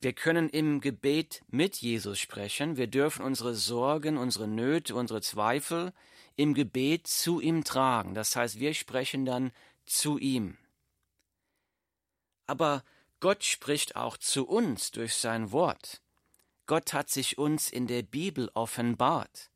Wir 0.00 0.12
können 0.12 0.50
im 0.50 0.80
Gebet 0.80 1.42
mit 1.48 1.76
Jesus 1.76 2.18
sprechen. 2.18 2.76
Wir 2.76 2.86
dürfen 2.86 3.24
unsere 3.24 3.54
Sorgen, 3.54 4.18
unsere 4.18 4.46
Nöte, 4.46 4.94
unsere 4.94 5.22
Zweifel 5.22 5.92
im 6.36 6.52
Gebet 6.52 7.06
zu 7.06 7.40
ihm 7.40 7.64
tragen. 7.64 8.14
Das 8.14 8.36
heißt, 8.36 8.60
wir 8.60 8.74
sprechen 8.74 9.24
dann 9.24 9.52
zu 9.86 10.18
ihm. 10.18 10.58
Aber 12.46 12.84
Gott 13.20 13.44
spricht 13.44 13.96
auch 13.96 14.18
zu 14.18 14.46
uns 14.46 14.90
durch 14.90 15.14
sein 15.14 15.50
Wort. 15.50 16.02
Gott 16.66 16.92
hat 16.92 17.08
sich 17.08 17.38
uns 17.38 17.70
in 17.70 17.86
der 17.86 18.02
Bibel 18.02 18.50
offenbart. 18.54 19.50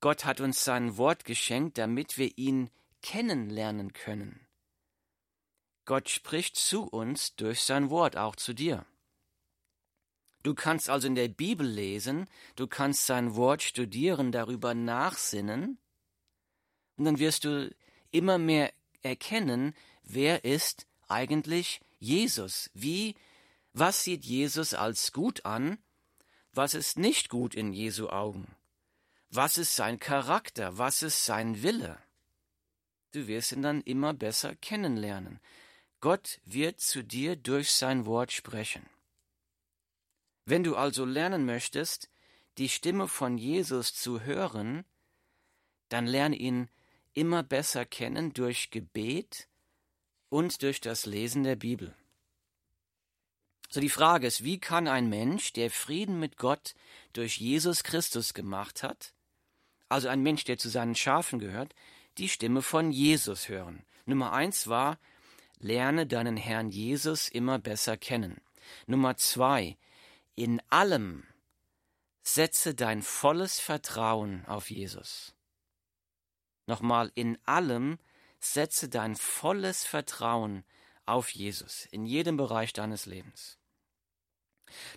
Gott 0.00 0.24
hat 0.24 0.40
uns 0.40 0.64
sein 0.64 0.96
Wort 0.96 1.24
geschenkt, 1.24 1.78
damit 1.78 2.16
wir 2.16 2.36
ihn 2.38 2.70
kennenlernen 3.02 3.92
können. 3.92 4.41
Gott 5.92 6.08
spricht 6.08 6.56
zu 6.56 6.84
uns 6.84 7.36
durch 7.36 7.60
sein 7.60 7.90
Wort, 7.90 8.16
auch 8.16 8.34
zu 8.34 8.54
dir. 8.54 8.86
Du 10.42 10.54
kannst 10.54 10.88
also 10.88 11.06
in 11.06 11.14
der 11.14 11.28
Bibel 11.28 11.66
lesen, 11.66 12.30
du 12.56 12.66
kannst 12.66 13.04
sein 13.04 13.36
Wort 13.36 13.62
studieren, 13.62 14.32
darüber 14.32 14.72
nachsinnen, 14.72 15.76
und 16.96 17.04
dann 17.04 17.18
wirst 17.18 17.44
du 17.44 17.70
immer 18.10 18.38
mehr 18.38 18.72
erkennen, 19.02 19.74
wer 20.02 20.46
ist 20.46 20.86
eigentlich 21.08 21.82
Jesus? 21.98 22.70
Wie, 22.72 23.14
was 23.74 24.02
sieht 24.02 24.24
Jesus 24.24 24.72
als 24.72 25.12
gut 25.12 25.44
an? 25.44 25.76
Was 26.54 26.72
ist 26.72 26.98
nicht 26.98 27.28
gut 27.28 27.54
in 27.54 27.74
Jesu 27.74 28.08
Augen? 28.08 28.46
Was 29.28 29.58
ist 29.58 29.76
sein 29.76 29.98
Charakter? 29.98 30.78
Was 30.78 31.02
ist 31.02 31.26
sein 31.26 31.62
Wille? 31.62 31.98
Du 33.10 33.26
wirst 33.26 33.52
ihn 33.52 33.60
dann 33.60 33.82
immer 33.82 34.14
besser 34.14 34.56
kennenlernen. 34.56 35.38
Gott 36.02 36.40
wird 36.44 36.80
zu 36.80 37.04
dir 37.04 37.36
durch 37.36 37.70
sein 37.70 38.06
Wort 38.06 38.32
sprechen. 38.32 38.84
Wenn 40.44 40.64
du 40.64 40.74
also 40.74 41.04
lernen 41.04 41.46
möchtest, 41.46 42.10
die 42.58 42.68
Stimme 42.68 43.06
von 43.06 43.38
Jesus 43.38 43.94
zu 43.94 44.22
hören, 44.22 44.84
dann 45.90 46.08
lerne 46.08 46.34
ihn 46.34 46.68
immer 47.14 47.44
besser 47.44 47.86
kennen 47.86 48.32
durch 48.32 48.72
Gebet 48.72 49.48
und 50.28 50.62
durch 50.62 50.80
das 50.80 51.06
Lesen 51.06 51.44
der 51.44 51.54
Bibel. 51.54 51.94
So 53.70 53.80
die 53.80 53.88
Frage 53.88 54.26
ist, 54.26 54.42
wie 54.42 54.58
kann 54.58 54.88
ein 54.88 55.08
Mensch, 55.08 55.52
der 55.52 55.70
Frieden 55.70 56.18
mit 56.18 56.36
Gott 56.36 56.74
durch 57.12 57.36
Jesus 57.36 57.84
Christus 57.84 58.34
gemacht 58.34 58.82
hat, 58.82 59.14
also 59.88 60.08
ein 60.08 60.20
Mensch, 60.20 60.42
der 60.42 60.58
zu 60.58 60.68
seinen 60.68 60.96
Schafen 60.96 61.38
gehört, 61.38 61.76
die 62.18 62.28
Stimme 62.28 62.60
von 62.60 62.90
Jesus 62.90 63.48
hören? 63.48 63.84
Nummer 64.04 64.32
eins 64.32 64.66
war, 64.66 64.98
lerne 65.62 66.06
deinen 66.06 66.36
Herrn 66.36 66.70
Jesus 66.70 67.28
immer 67.28 67.58
besser 67.58 67.96
kennen. 67.96 68.40
Nummer 68.86 69.16
zwei, 69.16 69.78
in 70.34 70.60
allem 70.68 71.24
setze 72.22 72.74
dein 72.74 73.02
volles 73.02 73.58
Vertrauen 73.58 74.44
auf 74.46 74.70
Jesus. 74.70 75.34
Nochmal, 76.66 77.10
in 77.14 77.38
allem 77.44 77.98
setze 78.38 78.88
dein 78.88 79.16
volles 79.16 79.84
Vertrauen 79.84 80.64
auf 81.06 81.30
Jesus 81.30 81.86
in 81.90 82.06
jedem 82.06 82.36
Bereich 82.36 82.72
deines 82.72 83.06
Lebens. 83.06 83.58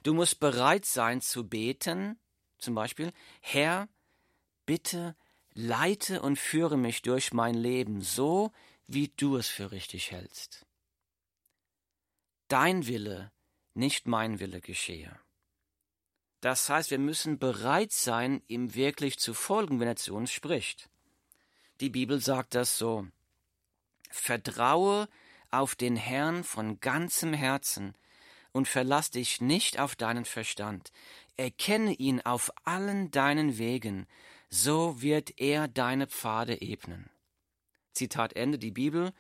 Du 0.04 0.14
musst 0.14 0.40
bereit 0.40 0.86
sein 0.86 1.22
zu 1.22 1.48
beten, 1.48 2.20
zum 2.58 2.76
Beispiel, 2.76 3.12
Herr, 3.42 3.90
bitte 4.66 5.16
leite 5.54 6.22
und 6.22 6.38
führe 6.38 6.78
mich 6.78 7.02
durch 7.02 7.34
mein 7.34 7.56
Leben 7.56 8.02
so, 8.02 8.52
wie 8.88 9.10
du 9.18 9.38
es 9.38 9.48
für 9.48 9.72
richtig 9.72 10.12
hältst. 10.12 10.66
Dein 12.48 12.86
Wille, 12.88 13.32
nicht 13.74 14.08
mein 14.08 14.40
Wille 14.40 14.62
geschehe. 14.62 15.20
Das 16.42 16.70
heißt, 16.70 16.92
wir 16.92 17.00
müssen 17.00 17.40
bereit 17.40 17.92
sein, 17.92 18.44
ihm 18.48 18.76
wirklich 18.76 19.18
zu 19.18 19.34
folgen, 19.34 19.80
wenn 19.80 19.88
er 19.88 19.96
zu 19.96 20.14
uns 20.14 20.32
spricht. 20.32 20.90
Die 21.80 21.90
Bibel 21.90 22.22
sagt 22.22 22.54
das 22.54 22.78
so. 22.78 23.08
Vertraue 24.12 25.10
auf 25.50 25.76
den 25.76 25.96
Herrn 25.96 26.44
von 26.44 26.80
ganzem 26.80 27.34
Herzen 27.34 27.96
und 28.52 28.68
verlass 28.68 29.10
dich 29.10 29.42
nicht 29.42 29.80
auf 29.80 29.96
deinen 29.96 30.26
Verstand. 30.26 30.92
Erkenne 31.36 31.94
ihn 31.94 32.22
auf 32.22 32.52
allen 32.64 33.12
deinen 33.12 33.58
Wegen, 33.58 34.08
so 34.50 35.02
wird 35.02 35.40
er 35.40 35.68
deine 35.68 36.08
Pfade 36.08 36.62
ebnen. 36.62 37.10
Zitat 37.96 38.36
Ende 38.36 38.60
die 38.60 38.72
Bibel, 38.72 39.14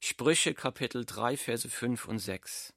Sprüche 0.00 0.54
Kapitel 0.54 1.04
3, 1.04 1.36
Verse 1.36 1.68
5 1.68 2.06
und 2.06 2.18
6. 2.18 2.72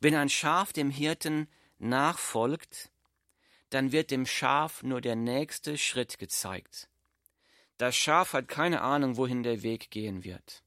Wenn 0.00 0.14
ein 0.14 0.28
Schaf 0.28 0.72
dem 0.72 0.90
Hirten 0.90 1.48
nachfolgt, 1.78 2.90
dann 3.70 3.92
wird 3.92 4.10
dem 4.10 4.26
Schaf 4.26 4.82
nur 4.82 5.00
der 5.00 5.16
nächste 5.16 5.76
Schritt 5.76 6.18
gezeigt. 6.18 6.88
Das 7.76 7.96
Schaf 7.96 8.32
hat 8.32 8.48
keine 8.48 8.82
Ahnung, 8.82 9.16
wohin 9.16 9.42
der 9.42 9.62
Weg 9.62 9.90
gehen 9.90 10.24
wird. 10.24 10.62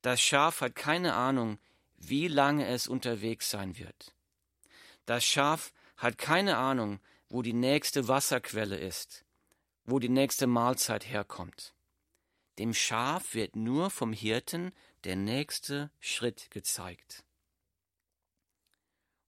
Das 0.00 0.20
Schaf 0.20 0.62
hat 0.62 0.74
keine 0.74 1.14
Ahnung, 1.14 1.58
wie 1.96 2.26
lange 2.26 2.66
es 2.66 2.88
unterwegs 2.88 3.50
sein 3.50 3.78
wird. 3.78 4.14
Das 5.06 5.24
Schaf 5.24 5.72
hat 5.96 6.18
keine 6.18 6.56
Ahnung, 6.56 7.00
wo 7.28 7.42
die 7.42 7.52
nächste 7.52 8.08
Wasserquelle 8.08 8.78
ist, 8.78 9.24
wo 9.84 9.98
die 9.98 10.08
nächste 10.08 10.46
Mahlzeit 10.46 11.06
herkommt. 11.06 11.74
Dem 12.58 12.74
Schaf 12.74 13.34
wird 13.34 13.56
nur 13.56 13.90
vom 13.90 14.12
Hirten 14.12 14.72
der 15.04 15.16
nächste 15.16 15.90
Schritt 16.00 16.50
gezeigt. 16.50 17.24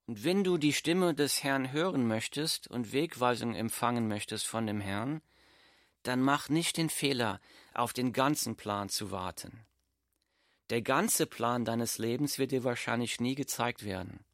Und 0.07 0.23
wenn 0.25 0.45
du 0.45 0.59
die 0.59 0.75
Stimme 0.75 1.15
des 1.15 1.43
Herrn 1.43 1.73
hören 1.73 2.07
möchtest 2.07 2.69
und 2.69 2.93
Wegweisung 2.93 3.55
empfangen 3.55 4.07
möchtest 4.07 4.47
von 4.47 4.67
dem 4.67 4.81
Herrn, 4.81 5.23
dann 6.03 6.21
mach 6.21 6.51
nicht 6.51 6.77
den 6.77 6.91
Fehler, 6.91 7.41
auf 7.73 7.95
den 7.95 8.13
ganzen 8.13 8.57
Plan 8.57 8.91
zu 8.91 9.11
warten. 9.11 9.65
Der 10.69 10.83
ganze 10.83 11.27
Plan 11.27 11.65
deines 11.65 11.97
Lebens 11.97 12.39
wird 12.39 12.53
dir 12.53 12.65
wahrscheinlich 12.65 13.21
nie 13.21 13.35
gezeigt 13.35 13.85
werden. 13.85 14.25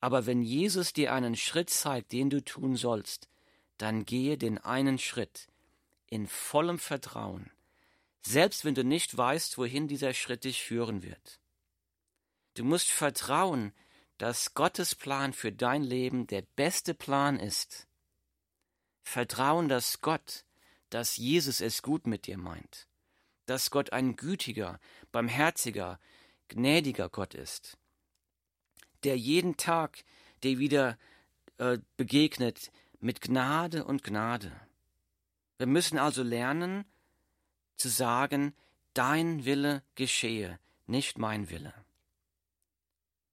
Aber 0.00 0.26
wenn 0.26 0.42
Jesus 0.42 0.92
dir 0.92 1.12
einen 1.12 1.36
Schritt 1.36 1.70
zeigt, 1.70 2.12
den 2.12 2.30
du 2.30 2.44
tun 2.44 2.76
sollst, 2.76 3.28
dann 3.78 4.04
gehe 4.04 4.36
den 4.36 4.58
einen 4.58 4.98
Schritt 4.98 5.48
in 6.08 6.26
vollem 6.26 6.78
Vertrauen, 6.78 7.50
selbst 8.22 8.64
wenn 8.64 8.74
du 8.74 8.84
nicht 8.84 9.16
weißt, 9.16 9.58
wohin 9.58 9.88
dieser 9.88 10.14
Schritt 10.14 10.44
dich 10.44 10.62
führen 10.62 11.02
wird. 11.02 11.40
Du 12.54 12.64
musst 12.64 12.90
vertrauen, 12.90 13.72
dass 14.18 14.54
Gottes 14.54 14.94
Plan 14.94 15.32
für 15.32 15.52
dein 15.52 15.82
Leben 15.82 16.26
der 16.26 16.42
beste 16.42 16.94
Plan 16.94 17.38
ist. 17.38 17.88
Vertrauen, 19.02 19.68
dass 19.68 20.00
Gott, 20.00 20.44
dass 20.90 21.16
Jesus 21.16 21.60
es 21.60 21.82
gut 21.82 22.06
mit 22.06 22.26
dir 22.26 22.38
meint, 22.38 22.88
dass 23.46 23.70
Gott 23.70 23.92
ein 23.92 24.16
gütiger, 24.16 24.80
barmherziger, 25.10 25.98
gnädiger 26.48 27.08
Gott 27.08 27.34
ist, 27.34 27.76
der 29.02 29.18
jeden 29.18 29.56
Tag 29.56 30.04
dir 30.42 30.58
wieder 30.58 30.98
äh, 31.58 31.78
begegnet 31.96 32.70
mit 33.00 33.20
Gnade 33.20 33.84
und 33.84 34.02
Gnade. 34.02 34.52
Wir 35.64 35.70
müssen 35.70 35.96
also 35.96 36.22
lernen 36.22 36.84
zu 37.76 37.88
sagen, 37.88 38.54
dein 38.92 39.46
Wille 39.46 39.82
geschehe, 39.94 40.58
nicht 40.86 41.16
mein 41.16 41.48
Wille 41.48 41.72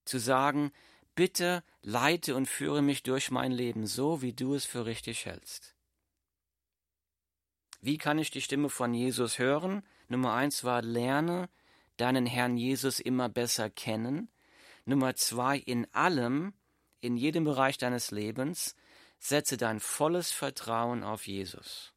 zu 0.06 0.18
sagen, 0.18 0.72
bitte 1.14 1.62
leite 1.82 2.34
und 2.38 2.46
führe 2.46 2.82
mich 2.82 3.04
durch 3.04 3.32
mein 3.32 3.52
Leben 3.52 3.86
so, 3.86 4.22
wie 4.22 4.32
du 4.32 4.54
es 4.54 4.64
für 4.64 4.86
richtig 4.86 5.26
hältst. 5.26 5.76
Wie 7.82 7.98
kann 7.98 8.18
ich 8.18 8.32
die 8.32 8.42
Stimme 8.42 8.70
von 8.70 8.94
Jesus 8.94 9.38
hören? 9.38 9.84
Nummer 10.08 10.32
eins 10.32 10.64
war, 10.64 10.82
lerne 10.82 11.50
deinen 11.98 12.26
Herrn 12.26 12.56
Jesus 12.56 13.02
immer 13.02 13.28
besser 13.28 13.70
kennen. 13.70 14.30
Nummer 14.86 15.16
zwei, 15.16 15.58
in 15.58 15.86
allem, 15.94 16.54
in 17.02 17.18
jedem 17.18 17.44
Bereich 17.44 17.78
deines 17.78 18.12
Lebens, 18.12 18.78
setze 19.20 19.58
dein 19.58 19.82
volles 19.82 20.32
Vertrauen 20.32 21.04
auf 21.04 21.28
Jesus. 21.28 21.91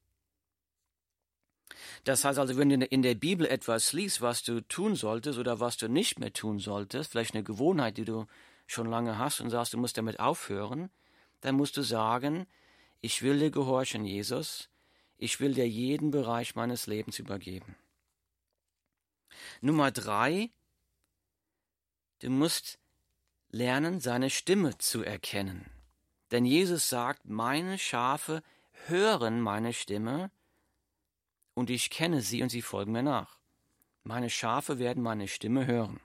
Das 2.04 2.24
heißt 2.24 2.38
also, 2.38 2.56
wenn 2.56 2.68
du 2.68 2.84
in 2.84 3.02
der 3.02 3.14
Bibel 3.14 3.46
etwas 3.46 3.92
liest, 3.92 4.20
was 4.20 4.42
du 4.42 4.60
tun 4.60 4.94
solltest 4.94 5.38
oder 5.38 5.60
was 5.60 5.76
du 5.76 5.88
nicht 5.88 6.18
mehr 6.18 6.32
tun 6.32 6.58
solltest, 6.58 7.12
vielleicht 7.12 7.34
eine 7.34 7.44
Gewohnheit, 7.44 7.96
die 7.96 8.04
du 8.04 8.26
schon 8.66 8.88
lange 8.88 9.18
hast 9.18 9.40
und 9.40 9.50
sagst, 9.50 9.72
du 9.72 9.78
musst 9.78 9.96
damit 9.96 10.20
aufhören, 10.20 10.90
dann 11.40 11.56
musst 11.56 11.76
du 11.76 11.82
sagen, 11.82 12.46
ich 13.00 13.22
will 13.22 13.38
dir 13.38 13.50
gehorchen, 13.50 14.04
Jesus, 14.04 14.70
ich 15.18 15.40
will 15.40 15.54
dir 15.54 15.68
jeden 15.68 16.10
Bereich 16.10 16.54
meines 16.54 16.86
Lebens 16.86 17.18
übergeben. 17.18 17.76
Nummer 19.60 19.90
drei, 19.90 20.50
du 22.20 22.30
musst 22.30 22.78
lernen, 23.50 24.00
seine 24.00 24.30
Stimme 24.30 24.78
zu 24.78 25.02
erkennen. 25.02 25.70
Denn 26.30 26.44
Jesus 26.44 26.88
sagt, 26.88 27.26
meine 27.26 27.78
Schafe 27.78 28.42
hören 28.86 29.40
meine 29.40 29.72
Stimme 29.72 30.30
und 31.54 31.70
ich 31.70 31.90
kenne 31.90 32.20
sie 32.20 32.42
und 32.42 32.50
sie 32.50 32.62
folgen 32.62 32.92
mir 32.92 33.02
nach. 33.02 33.38
Meine 34.02 34.28
Schafe 34.28 34.78
werden 34.78 35.02
meine 35.02 35.28
Stimme 35.28 35.66
hören. 35.66 36.00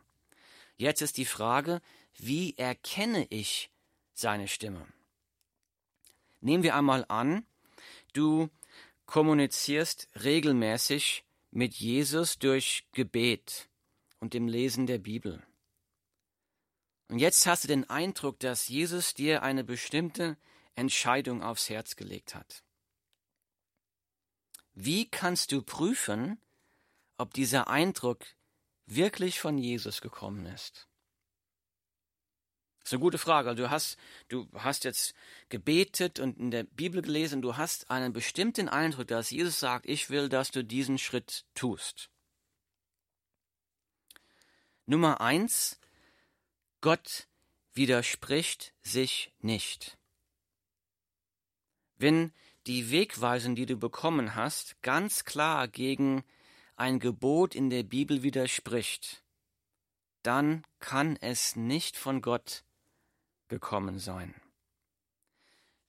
Jetzt 0.77 1.01
ist 1.01 1.17
die 1.17 1.25
Frage, 1.25 1.81
wie 2.17 2.55
erkenne 2.57 3.27
ich 3.29 3.69
seine 4.13 4.47
Stimme? 4.47 4.87
Nehmen 6.41 6.63
wir 6.63 6.75
einmal 6.75 7.03
an, 7.09 7.45
du 8.13 8.49
kommunizierst 9.05 10.07
regelmäßig 10.23 11.25
mit 11.51 11.75
Jesus 11.75 12.39
durch 12.39 12.87
Gebet 12.93 13.67
und 14.19 14.33
dem 14.33 14.47
Lesen 14.47 14.87
der 14.87 14.99
Bibel. 14.99 15.43
Und 17.09 17.19
jetzt 17.19 17.45
hast 17.47 17.63
du 17.63 17.67
den 17.67 17.89
Eindruck, 17.89 18.39
dass 18.39 18.67
Jesus 18.67 19.15
dir 19.15 19.41
eine 19.41 19.63
bestimmte 19.63 20.37
Entscheidung 20.75 21.41
aufs 21.43 21.69
Herz 21.69 21.95
gelegt 21.95 22.35
hat. 22.35 22.63
Wie 24.73 25.09
kannst 25.09 25.51
du 25.51 25.61
prüfen, 25.61 26.39
ob 27.17 27.33
dieser 27.33 27.67
Eindruck 27.67 28.25
wirklich 28.85 29.39
von 29.39 29.57
Jesus 29.57 30.01
gekommen 30.01 30.45
ist? 30.45 30.87
Das 32.79 32.89
ist 32.89 32.93
eine 32.93 33.01
gute 33.01 33.17
Frage. 33.17 33.53
Du 33.55 33.69
hast, 33.69 33.97
du 34.29 34.47
hast 34.53 34.83
jetzt 34.83 35.13
gebetet 35.49 36.19
und 36.19 36.39
in 36.39 36.49
der 36.49 36.63
Bibel 36.63 37.01
gelesen, 37.01 37.41
du 37.41 37.57
hast 37.57 37.91
einen 37.91 38.13
bestimmten 38.13 38.69
Eindruck, 38.69 39.07
dass 39.07 39.29
Jesus 39.29 39.59
sagt, 39.59 39.85
ich 39.85 40.09
will, 40.09 40.29
dass 40.29 40.49
du 40.49 40.63
diesen 40.63 40.97
Schritt 40.97 41.45
tust. 41.53 42.09
Nummer 44.85 45.21
eins, 45.21 45.79
Gott 46.81 47.27
widerspricht 47.73 48.73
sich 48.81 49.31
nicht. 49.39 49.99
Wenn 51.97 52.33
die 52.67 52.91
Wegweisung, 52.91 53.55
die 53.55 53.65
du 53.65 53.77
bekommen 53.77 54.35
hast, 54.35 54.81
ganz 54.81 55.25
klar 55.25 55.67
gegen 55.67 56.23
ein 56.75 56.99
Gebot 56.99 57.55
in 57.55 57.69
der 57.69 57.83
Bibel 57.83 58.23
widerspricht, 58.23 59.23
dann 60.23 60.63
kann 60.79 61.17
es 61.21 61.55
nicht 61.55 61.97
von 61.97 62.21
Gott 62.21 62.63
gekommen 63.47 63.99
sein. 63.99 64.33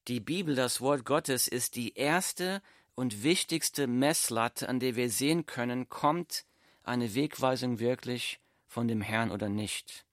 Die 0.08 0.20
Bibel, 0.20 0.54
das 0.54 0.80
Wort 0.80 1.04
Gottes, 1.04 1.46
ist 1.46 1.76
die 1.76 1.94
erste 1.94 2.62
und 2.94 3.22
wichtigste 3.22 3.86
Messlatte, 3.86 4.68
an 4.68 4.80
der 4.80 4.96
wir 4.96 5.10
sehen 5.10 5.46
können, 5.46 5.88
kommt 5.88 6.44
eine 6.82 7.14
Wegweisung 7.14 7.78
wirklich 7.78 8.40
von 8.66 8.88
dem 8.88 9.00
Herrn 9.00 9.30
oder 9.30 9.48
nicht. 9.48 10.04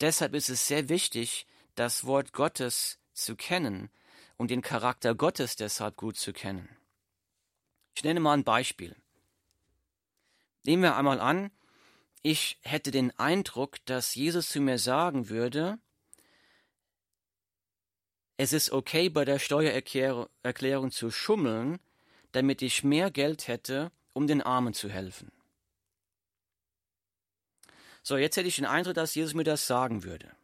Deshalb 0.00 0.34
ist 0.34 0.48
es 0.48 0.66
sehr 0.66 0.88
wichtig, 0.88 1.46
das 1.74 2.04
Wort 2.04 2.32
Gottes 2.32 2.98
zu 3.12 3.36
kennen, 3.36 3.90
und 4.42 4.50
den 4.50 4.60
Charakter 4.60 5.14
Gottes 5.14 5.54
deshalb 5.54 5.96
gut 5.96 6.16
zu 6.16 6.32
kennen. 6.32 6.68
Ich 7.94 8.02
nenne 8.02 8.18
mal 8.18 8.32
ein 8.32 8.42
Beispiel. 8.42 8.96
Nehmen 10.64 10.82
wir 10.82 10.96
einmal 10.96 11.20
an, 11.20 11.52
ich 12.22 12.58
hätte 12.62 12.90
den 12.90 13.16
Eindruck, 13.20 13.76
dass 13.84 14.16
Jesus 14.16 14.48
zu 14.48 14.60
mir 14.60 14.80
sagen 14.80 15.28
würde, 15.28 15.78
es 18.36 18.52
ist 18.52 18.72
okay, 18.72 19.08
bei 19.10 19.24
der 19.24 19.38
Steuererklärung 19.38 20.90
zu 20.90 21.12
schummeln, 21.12 21.78
damit 22.32 22.62
ich 22.62 22.82
mehr 22.82 23.12
Geld 23.12 23.46
hätte, 23.46 23.92
um 24.12 24.26
den 24.26 24.42
Armen 24.42 24.74
zu 24.74 24.88
helfen. 24.88 25.30
So, 28.02 28.16
jetzt 28.16 28.36
hätte 28.36 28.48
ich 28.48 28.56
den 28.56 28.66
Eindruck, 28.66 28.94
dass 28.94 29.14
Jesus 29.14 29.34
mir 29.34 29.44
das 29.44 29.68
sagen 29.68 30.02
würde. 30.02 30.34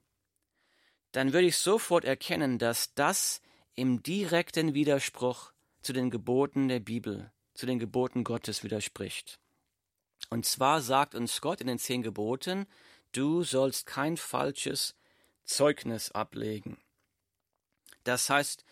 Dann 1.11 1.33
würde 1.33 1.49
ich 1.49 1.57
sofort 1.57 2.05
erkennen, 2.05 2.61
dass 2.61 2.95
das 2.95 3.43
im 3.79 4.03
direkten 4.03 4.75
Widerspruch 4.75 5.53
zu 5.83 5.93
den 5.93 6.11
Geboten 6.11 6.69
der 6.69 6.81
Bibel, 6.81 7.33
zu 7.55 7.67
den 7.67 7.79
Geboten 7.79 8.25
Gottes 8.25 8.65
widerspricht. 8.65 9.39
Und 10.31 10.47
zwar 10.47 10.81
sagt 10.81 11.15
uns 11.15 11.41
Gott 11.41 11.61
in 11.61 11.67
den 11.69 11.79
zehn 11.79 12.03
Geboten, 12.03 12.67
du 13.13 13.45
sollst 13.45 13.87
kein 13.87 14.17
falsches 14.17 14.97
Zeugnis 15.45 16.11
ablegen. 16.11 16.77
Das 18.05 18.29
heißt, 18.29 18.65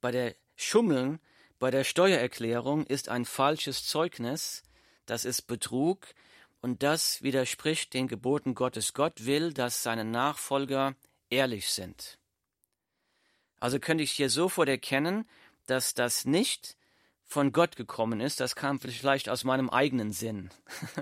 bei 0.00 0.10
der 0.10 0.34
Schummeln, 0.56 1.20
bei 1.58 1.70
der 1.70 1.84
Steuererklärung 1.84 2.86
ist 2.86 3.08
ein 3.08 3.24
falsches 3.24 3.86
Zeugnis 3.86 4.62
das 5.06 5.24
ist 5.24 5.42
Betrug 5.42 6.06
und 6.60 6.82
das 6.82 7.22
widerspricht 7.22 7.92
den 7.94 8.08
Geboten 8.08 8.54
Gottes. 8.54 8.94
Gott 8.94 9.26
will, 9.26 9.52
dass 9.52 9.82
seine 9.82 10.04
Nachfolger 10.04 10.94
ehrlich 11.28 11.70
sind. 11.70 12.18
Also 13.62 13.78
könnte 13.78 14.02
ich 14.02 14.10
hier 14.10 14.28
sofort 14.28 14.68
erkennen, 14.68 15.24
dass 15.66 15.94
das 15.94 16.24
nicht 16.24 16.76
von 17.24 17.52
Gott 17.52 17.76
gekommen 17.76 18.20
ist, 18.20 18.40
das 18.40 18.56
kam 18.56 18.80
vielleicht 18.80 19.28
aus 19.28 19.44
meinem 19.44 19.70
eigenen 19.70 20.12
Sinn. 20.12 20.50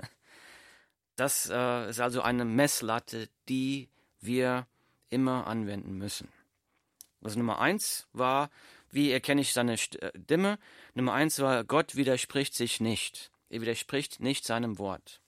Das 1.17 1.49
äh, 1.51 1.89
ist 1.89 1.99
also 1.99 2.21
eine 2.21 2.45
Messlatte, 2.45 3.29
die 3.47 3.89
wir 4.21 4.65
immer 5.09 5.45
anwenden 5.45 5.97
müssen. 5.97 6.29
Also 7.21 7.37
Nummer 7.37 7.59
eins 7.59 8.07
war, 8.13 8.49
wie 8.89 9.11
erkenne 9.11 9.41
ich 9.41 9.53
seine 9.53 9.77
Stimme? 9.77 10.57
Nummer 10.95 11.13
eins 11.13 11.39
war, 11.39 11.63
Gott 11.63 11.95
widerspricht 11.95 12.55
sich 12.55 12.79
nicht. 12.79 13.29
Er 13.49 13.61
widerspricht 13.61 14.19
nicht 14.19 14.45
seinem 14.45 14.79
Wort. 14.79 15.21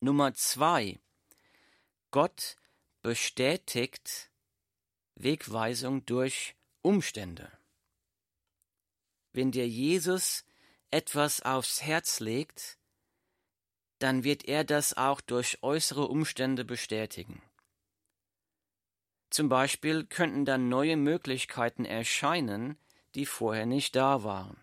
Nummer 0.00 0.34
zwei, 0.34 0.98
Gott 2.10 2.56
bestätigt 3.02 4.30
Wegweisung 5.16 6.04
durch 6.06 6.56
Umstände. 6.82 7.50
Wenn 9.32 9.50
dir 9.50 9.66
Jesus 9.68 10.44
etwas 10.90 11.42
aufs 11.42 11.82
Herz 11.82 12.20
legt, 12.20 12.78
dann 13.98 14.22
wird 14.24 14.44
er 14.44 14.64
das 14.64 14.96
auch 14.96 15.20
durch 15.20 15.62
äußere 15.62 16.06
Umstände 16.06 16.64
bestätigen. 16.64 17.42
Zum 19.30 19.48
Beispiel 19.48 20.04
könnten 20.06 20.44
dann 20.44 20.68
neue 20.68 20.96
Möglichkeiten 20.96 21.84
erscheinen, 21.84 22.78
die 23.14 23.26
vorher 23.26 23.66
nicht 23.66 23.96
da 23.96 24.22
waren. 24.22 24.56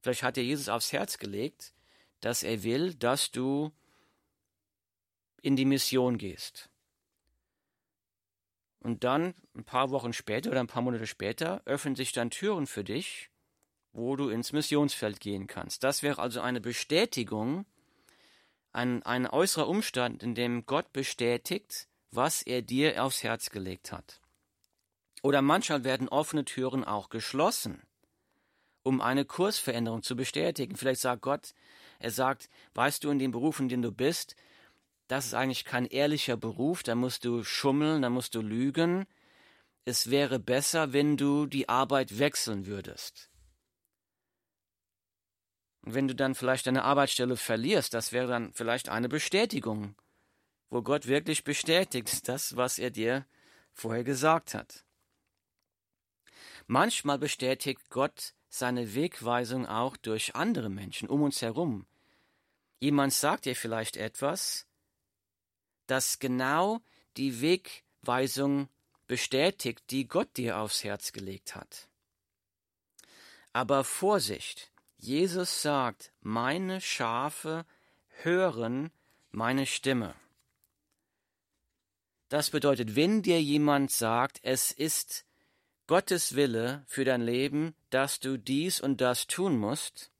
Vielleicht 0.00 0.24
hat 0.24 0.36
dir 0.36 0.44
Jesus 0.44 0.68
aufs 0.68 0.92
Herz 0.92 1.18
gelegt, 1.18 1.72
dass 2.20 2.42
er 2.42 2.64
will, 2.64 2.94
dass 2.94 3.30
du 3.30 3.72
in 5.42 5.54
die 5.54 5.64
Mission 5.64 6.18
gehst. 6.18 6.71
Und 8.82 9.04
dann, 9.04 9.34
ein 9.54 9.62
paar 9.62 9.90
Wochen 9.90 10.12
später 10.12 10.50
oder 10.50 10.58
ein 10.58 10.66
paar 10.66 10.82
Monate 10.82 11.06
später, 11.06 11.62
öffnen 11.66 11.94
sich 11.94 12.10
dann 12.10 12.30
Türen 12.30 12.66
für 12.66 12.82
dich, 12.82 13.30
wo 13.92 14.16
du 14.16 14.28
ins 14.28 14.52
Missionsfeld 14.52 15.20
gehen 15.20 15.46
kannst. 15.46 15.84
Das 15.84 16.02
wäre 16.02 16.20
also 16.20 16.40
eine 16.40 16.60
Bestätigung, 16.60 17.64
ein, 18.72 19.04
ein 19.04 19.28
äußerer 19.28 19.68
Umstand, 19.68 20.24
in 20.24 20.34
dem 20.34 20.66
Gott 20.66 20.92
bestätigt, 20.92 21.86
was 22.10 22.42
er 22.42 22.60
dir 22.60 23.04
aufs 23.04 23.22
Herz 23.22 23.50
gelegt 23.50 23.92
hat. 23.92 24.20
Oder 25.22 25.42
manchmal 25.42 25.84
werden 25.84 26.08
offene 26.08 26.44
Türen 26.44 26.82
auch 26.82 27.08
geschlossen, 27.08 27.82
um 28.82 29.00
eine 29.00 29.24
Kursveränderung 29.24 30.02
zu 30.02 30.16
bestätigen. 30.16 30.74
Vielleicht 30.74 31.02
sagt 31.02 31.22
Gott, 31.22 31.54
er 32.00 32.10
sagt, 32.10 32.48
weißt 32.74 33.04
du, 33.04 33.10
in 33.10 33.20
dem 33.20 33.30
Beruf, 33.30 33.60
in 33.60 33.68
dem 33.68 33.82
du 33.82 33.92
bist, 33.92 34.34
das 35.12 35.26
ist 35.26 35.34
eigentlich 35.34 35.66
kein 35.66 35.84
ehrlicher 35.84 36.38
Beruf, 36.38 36.82
da 36.82 36.94
musst 36.94 37.26
du 37.26 37.44
schummeln, 37.44 38.00
da 38.00 38.08
musst 38.08 38.34
du 38.34 38.40
lügen. 38.40 39.04
Es 39.84 40.08
wäre 40.08 40.38
besser, 40.38 40.94
wenn 40.94 41.18
du 41.18 41.44
die 41.44 41.68
Arbeit 41.68 42.18
wechseln 42.18 42.64
würdest. 42.64 43.28
Und 45.82 45.92
wenn 45.92 46.08
du 46.08 46.14
dann 46.14 46.34
vielleicht 46.34 46.66
deine 46.66 46.84
Arbeitsstelle 46.84 47.36
verlierst, 47.36 47.92
das 47.92 48.12
wäre 48.12 48.26
dann 48.26 48.54
vielleicht 48.54 48.88
eine 48.88 49.10
Bestätigung, 49.10 49.96
wo 50.70 50.80
Gott 50.80 51.06
wirklich 51.06 51.44
bestätigt 51.44 52.26
das, 52.26 52.56
was 52.56 52.78
er 52.78 52.90
dir 52.90 53.26
vorher 53.74 54.04
gesagt 54.04 54.54
hat. 54.54 54.82
Manchmal 56.66 57.18
bestätigt 57.18 57.90
Gott 57.90 58.32
seine 58.48 58.94
Wegweisung 58.94 59.66
auch 59.66 59.98
durch 59.98 60.34
andere 60.34 60.70
Menschen 60.70 61.10
um 61.10 61.20
uns 61.20 61.42
herum. 61.42 61.84
Jemand 62.80 63.12
sagt 63.12 63.44
dir 63.44 63.54
vielleicht 63.54 63.98
etwas, 63.98 64.66
das 65.86 66.18
genau 66.18 66.80
die 67.16 67.40
Wegweisung 67.40 68.68
bestätigt, 69.06 69.82
die 69.90 70.06
Gott 70.08 70.36
dir 70.36 70.58
aufs 70.58 70.84
Herz 70.84 71.12
gelegt 71.12 71.54
hat. 71.54 71.88
Aber 73.52 73.84
Vorsicht, 73.84 74.72
Jesus 74.96 75.62
sagt, 75.62 76.12
meine 76.20 76.80
Schafe 76.80 77.66
hören 78.22 78.90
meine 79.30 79.66
Stimme. 79.66 80.14
Das 82.28 82.50
bedeutet, 82.50 82.96
wenn 82.96 83.22
dir 83.22 83.42
jemand 83.42 83.90
sagt, 83.90 84.40
es 84.42 84.70
ist 84.70 85.26
Gottes 85.86 86.34
Wille 86.34 86.84
für 86.86 87.04
dein 87.04 87.20
Leben, 87.20 87.74
dass 87.90 88.20
du 88.20 88.38
dies 88.38 88.80
und 88.80 89.02
das 89.02 89.26
tun 89.26 89.58
musst, 89.58 90.10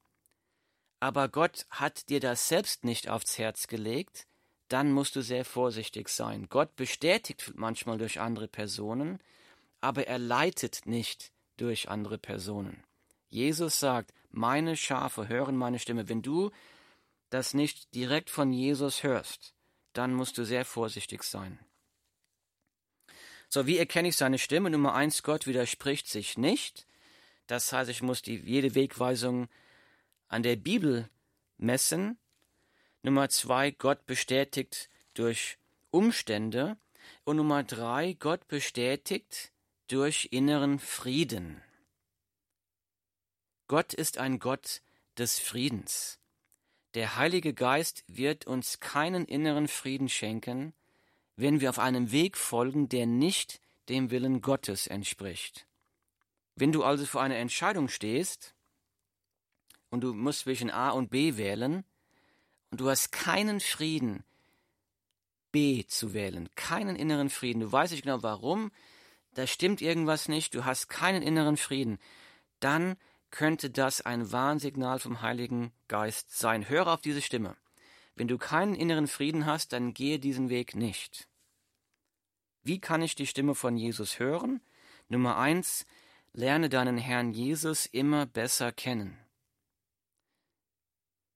aber 1.00 1.28
Gott 1.28 1.66
hat 1.70 2.10
dir 2.10 2.20
das 2.20 2.48
selbst 2.48 2.84
nicht 2.84 3.08
aufs 3.08 3.38
Herz 3.38 3.66
gelegt, 3.66 4.26
dann 4.72 4.92
musst 4.92 5.16
du 5.16 5.22
sehr 5.22 5.44
vorsichtig 5.44 6.08
sein. 6.08 6.46
Gott 6.48 6.76
bestätigt 6.76 7.52
manchmal 7.54 7.98
durch 7.98 8.20
andere 8.20 8.48
Personen, 8.48 9.20
aber 9.80 10.06
er 10.06 10.18
leitet 10.18 10.86
nicht 10.86 11.32
durch 11.56 11.88
andere 11.88 12.18
Personen. 12.18 12.82
Jesus 13.28 13.80
sagt, 13.80 14.12
meine 14.30 14.76
Schafe 14.76 15.28
hören 15.28 15.56
meine 15.56 15.78
Stimme. 15.78 16.08
Wenn 16.08 16.22
du 16.22 16.50
das 17.30 17.54
nicht 17.54 17.94
direkt 17.94 18.30
von 18.30 18.52
Jesus 18.52 19.02
hörst, 19.02 19.54
dann 19.92 20.14
musst 20.14 20.38
du 20.38 20.44
sehr 20.44 20.64
vorsichtig 20.64 21.22
sein. 21.22 21.58
So, 23.48 23.66
wie 23.66 23.76
erkenne 23.76 24.08
ich 24.08 24.16
seine 24.16 24.38
Stimme? 24.38 24.70
Nummer 24.70 24.94
eins, 24.94 25.22
Gott 25.22 25.46
widerspricht 25.46 26.08
sich 26.08 26.38
nicht. 26.38 26.86
Das 27.46 27.72
heißt, 27.72 27.90
ich 27.90 28.00
muss 28.00 28.22
die, 28.22 28.36
jede 28.36 28.74
Wegweisung 28.74 29.48
an 30.28 30.42
der 30.42 30.56
Bibel 30.56 31.10
messen. 31.58 32.18
Nummer 33.02 33.28
zwei, 33.28 33.72
Gott 33.72 34.06
bestätigt 34.06 34.88
durch 35.14 35.58
Umstände. 35.90 36.76
Und 37.24 37.36
Nummer 37.36 37.64
drei, 37.64 38.14
Gott 38.14 38.46
bestätigt 38.48 39.52
durch 39.88 40.28
inneren 40.30 40.78
Frieden. 40.78 41.62
Gott 43.66 43.92
ist 43.92 44.18
ein 44.18 44.38
Gott 44.38 44.82
des 45.18 45.38
Friedens. 45.38 46.20
Der 46.94 47.16
Heilige 47.16 47.54
Geist 47.54 48.04
wird 48.06 48.46
uns 48.46 48.80
keinen 48.80 49.24
inneren 49.24 49.66
Frieden 49.66 50.08
schenken, 50.08 50.74
wenn 51.36 51.60
wir 51.60 51.70
auf 51.70 51.78
einem 51.78 52.12
Weg 52.12 52.36
folgen, 52.36 52.88
der 52.88 53.06
nicht 53.06 53.60
dem 53.88 54.10
Willen 54.10 54.42
Gottes 54.42 54.86
entspricht. 54.86 55.66
Wenn 56.54 56.70
du 56.70 56.84
also 56.84 57.06
vor 57.06 57.22
einer 57.22 57.36
Entscheidung 57.36 57.88
stehst 57.88 58.54
und 59.90 60.02
du 60.02 60.12
musst 60.12 60.40
zwischen 60.40 60.70
A 60.70 60.90
und 60.90 61.10
B 61.10 61.36
wählen, 61.36 61.84
und 62.72 62.80
du 62.80 62.88
hast 62.88 63.12
keinen 63.12 63.60
Frieden, 63.60 64.24
B 65.52 65.84
zu 65.86 66.14
wählen, 66.14 66.48
keinen 66.56 66.96
inneren 66.96 67.28
Frieden. 67.28 67.60
Du 67.60 67.70
weißt 67.70 67.92
nicht 67.92 68.04
genau 68.04 68.22
warum, 68.22 68.72
da 69.34 69.46
stimmt 69.46 69.82
irgendwas 69.82 70.26
nicht, 70.26 70.54
du 70.54 70.64
hast 70.64 70.88
keinen 70.88 71.22
inneren 71.22 71.58
Frieden. 71.58 71.98
Dann 72.60 72.96
könnte 73.30 73.68
das 73.68 74.00
ein 74.00 74.32
Warnsignal 74.32 74.98
vom 74.98 75.20
Heiligen 75.20 75.70
Geist 75.86 76.36
sein. 76.36 76.66
Höre 76.66 76.88
auf 76.88 77.02
diese 77.02 77.20
Stimme. 77.20 77.56
Wenn 78.14 78.28
du 78.28 78.38
keinen 78.38 78.74
inneren 78.74 79.06
Frieden 79.06 79.44
hast, 79.44 79.74
dann 79.74 79.92
gehe 79.92 80.18
diesen 80.18 80.48
Weg 80.48 80.74
nicht. 80.74 81.28
Wie 82.62 82.80
kann 82.80 83.02
ich 83.02 83.14
die 83.14 83.26
Stimme 83.26 83.54
von 83.54 83.76
Jesus 83.76 84.18
hören? 84.18 84.62
Nummer 85.08 85.36
eins, 85.36 85.84
lerne 86.32 86.70
deinen 86.70 86.96
Herrn 86.96 87.32
Jesus 87.32 87.84
immer 87.84 88.24
besser 88.24 88.72
kennen. 88.72 89.21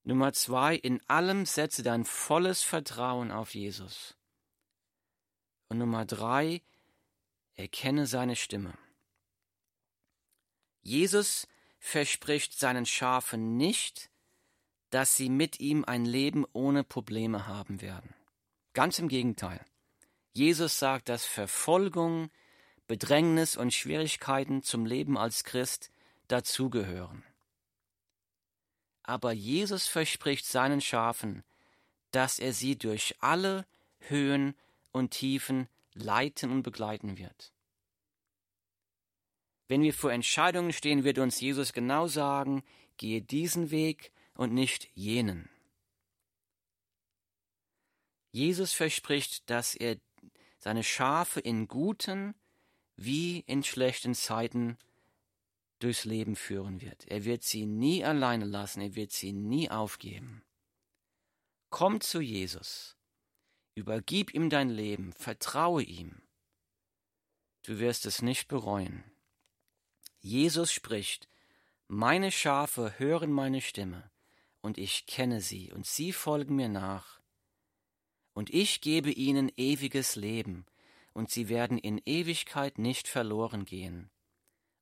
Nummer 0.06 0.32
zwei, 0.32 0.76
in 0.76 1.00
allem 1.08 1.46
setze 1.46 1.82
dein 1.82 2.04
volles 2.04 2.62
Vertrauen 2.62 3.32
auf 3.32 3.56
Jesus. 3.56 4.16
Und 5.68 5.78
Nummer 5.78 6.04
drei, 6.04 6.62
erkenne 7.56 8.06
seine 8.06 8.36
Stimme. 8.36 8.78
Jesus 10.80 11.48
verspricht 11.80 12.56
seinen 12.56 12.86
Schafen 12.86 13.56
nicht, 13.56 14.08
dass 14.90 15.16
sie 15.16 15.28
mit 15.28 15.58
ihm 15.58 15.84
ein 15.84 16.04
Leben 16.04 16.46
ohne 16.52 16.84
Probleme 16.84 17.48
haben 17.48 17.80
werden. 17.80 18.14
Ganz 18.74 19.00
im 19.00 19.08
Gegenteil. 19.08 19.64
Jesus 20.32 20.78
sagt, 20.78 21.08
dass 21.08 21.24
Verfolgung, 21.24 22.30
Bedrängnis 22.86 23.56
und 23.56 23.74
Schwierigkeiten 23.74 24.62
zum 24.62 24.86
Leben 24.86 25.18
als 25.18 25.42
Christ 25.42 25.90
dazugehören. 26.28 27.24
Aber 29.06 29.32
Jesus 29.32 29.86
verspricht 29.86 30.44
seinen 30.44 30.80
Schafen, 30.80 31.44
dass 32.10 32.40
er 32.40 32.52
sie 32.52 32.76
durch 32.76 33.14
alle 33.20 33.64
Höhen 34.00 34.56
und 34.90 35.12
Tiefen 35.12 35.68
leiten 35.94 36.50
und 36.50 36.64
begleiten 36.64 37.16
wird. 37.16 37.52
Wenn 39.68 39.82
wir 39.82 39.94
vor 39.94 40.12
Entscheidungen 40.12 40.72
stehen, 40.72 41.04
wird 41.04 41.18
uns 41.18 41.40
Jesus 41.40 41.72
genau 41.72 42.08
sagen, 42.08 42.64
gehe 42.96 43.22
diesen 43.22 43.70
Weg 43.70 44.12
und 44.34 44.52
nicht 44.52 44.88
jenen. 44.94 45.48
Jesus 48.32 48.72
verspricht, 48.72 49.48
dass 49.48 49.76
er 49.76 49.98
seine 50.58 50.82
Schafe 50.82 51.38
in 51.38 51.68
guten 51.68 52.34
wie 52.96 53.40
in 53.46 53.62
schlechten 53.62 54.14
Zeiten 54.14 54.78
durchs 55.78 56.04
Leben 56.04 56.36
führen 56.36 56.80
wird. 56.80 57.06
Er 57.06 57.24
wird 57.24 57.42
sie 57.42 57.66
nie 57.66 58.04
alleine 58.04 58.44
lassen, 58.44 58.80
er 58.80 58.94
wird 58.94 59.12
sie 59.12 59.32
nie 59.32 59.70
aufgeben. 59.70 60.42
Komm 61.70 62.00
zu 62.00 62.20
Jesus, 62.20 62.96
übergib 63.74 64.32
ihm 64.32 64.50
dein 64.50 64.70
Leben, 64.70 65.12
vertraue 65.12 65.82
ihm. 65.82 66.22
Du 67.62 67.78
wirst 67.78 68.06
es 68.06 68.22
nicht 68.22 68.48
bereuen. 68.48 69.04
Jesus 70.20 70.72
spricht, 70.72 71.28
meine 71.88 72.32
Schafe 72.32 72.98
hören 72.98 73.30
meine 73.30 73.60
Stimme, 73.60 74.10
und 74.60 74.78
ich 74.78 75.06
kenne 75.06 75.40
sie, 75.40 75.72
und 75.72 75.86
sie 75.86 76.12
folgen 76.12 76.56
mir 76.56 76.68
nach. 76.68 77.20
Und 78.32 78.50
ich 78.50 78.80
gebe 78.80 79.10
ihnen 79.10 79.52
ewiges 79.56 80.16
Leben, 80.16 80.66
und 81.12 81.30
sie 81.30 81.48
werden 81.48 81.78
in 81.78 82.00
Ewigkeit 82.04 82.78
nicht 82.78 83.08
verloren 83.08 83.64
gehen, 83.64 84.10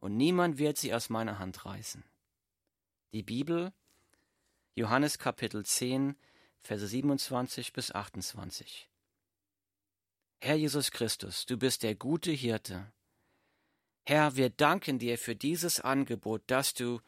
und 0.04 0.18
niemand 0.18 0.58
wird 0.58 0.76
sie 0.76 0.92
aus 0.92 1.08
meiner 1.08 1.38
Hand 1.38 1.64
reißen. 1.64 2.04
Die 3.14 3.22
Bibel, 3.22 3.72
Johannes 4.74 5.18
Kapitel 5.18 5.64
10, 5.64 6.14
Verse 6.60 6.86
27 6.86 7.72
bis 7.72 7.90
28. 7.90 8.90
Herr 10.42 10.56
Jesus 10.56 10.90
Christus, 10.90 11.46
du 11.46 11.56
bist 11.56 11.82
der 11.82 11.94
gute 11.94 12.32
Hirte, 12.32 12.92
Herr, 14.04 14.36
wir 14.36 14.50
danken 14.50 14.98
dir 14.98 15.16
für 15.16 15.34
dieses 15.34 15.80
Angebot, 15.80 16.42
dass 16.48 16.74
du 16.74 17.00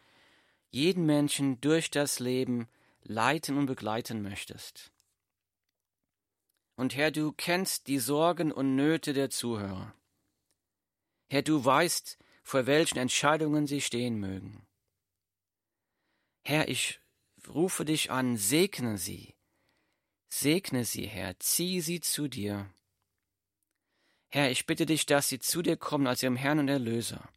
jeden 0.70 1.04
Menschen 1.04 1.60
durch 1.60 1.90
das 1.90 2.18
Leben 2.18 2.66
leiten 3.02 3.58
und 3.58 3.66
begleiten 3.66 4.22
möchtest. 4.22 4.90
Und 6.76 6.96
Herr, 6.96 7.10
du 7.10 7.32
kennst 7.32 7.88
die 7.88 7.98
Sorgen 7.98 8.52
und 8.52 8.74
Nöte 8.74 9.12
der 9.12 9.28
Zuhörer. 9.28 9.94
Herr, 11.28 11.42
du 11.42 11.62
weißt, 11.62 12.16
vor 12.46 12.66
welchen 12.66 12.98
Entscheidungen 12.98 13.66
sie 13.66 13.80
stehen 13.80 14.20
mögen. 14.20 14.64
Herr, 16.44 16.68
ich 16.68 17.00
rufe 17.48 17.84
dich 17.84 18.12
an, 18.12 18.36
segne 18.36 18.98
sie. 18.98 19.34
Segne 20.28 20.84
sie, 20.84 21.08
Herr, 21.08 21.36
zieh 21.40 21.80
sie 21.80 21.98
zu 21.98 22.28
dir. 22.28 22.70
Herr, 24.28 24.52
ich 24.52 24.64
bitte 24.64 24.86
dich, 24.86 25.06
dass 25.06 25.28
sie 25.28 25.40
zu 25.40 25.60
dir 25.60 25.76
kommen 25.76 26.06
als 26.06 26.22
ihrem 26.22 26.36
Herrn 26.36 26.60
und 26.60 26.68
Erlöser 26.68 27.28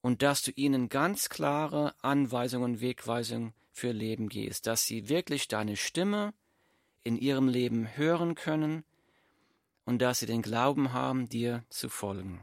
und 0.00 0.22
dass 0.22 0.40
du 0.40 0.52
ihnen 0.52 0.88
ganz 0.88 1.28
klare 1.28 1.94
Anweisungen 2.00 2.76
und 2.76 2.80
Wegweisungen 2.80 3.52
für 3.72 3.92
Leben 3.92 4.30
gehst, 4.30 4.66
dass 4.66 4.86
sie 4.86 5.10
wirklich 5.10 5.48
deine 5.48 5.76
Stimme 5.76 6.32
in 7.02 7.18
ihrem 7.18 7.48
Leben 7.48 7.94
hören 7.94 8.36
können 8.36 8.84
und 9.84 9.98
dass 9.98 10.20
sie 10.20 10.26
den 10.26 10.40
Glauben 10.40 10.94
haben, 10.94 11.28
dir 11.28 11.62
zu 11.68 11.90
folgen. 11.90 12.42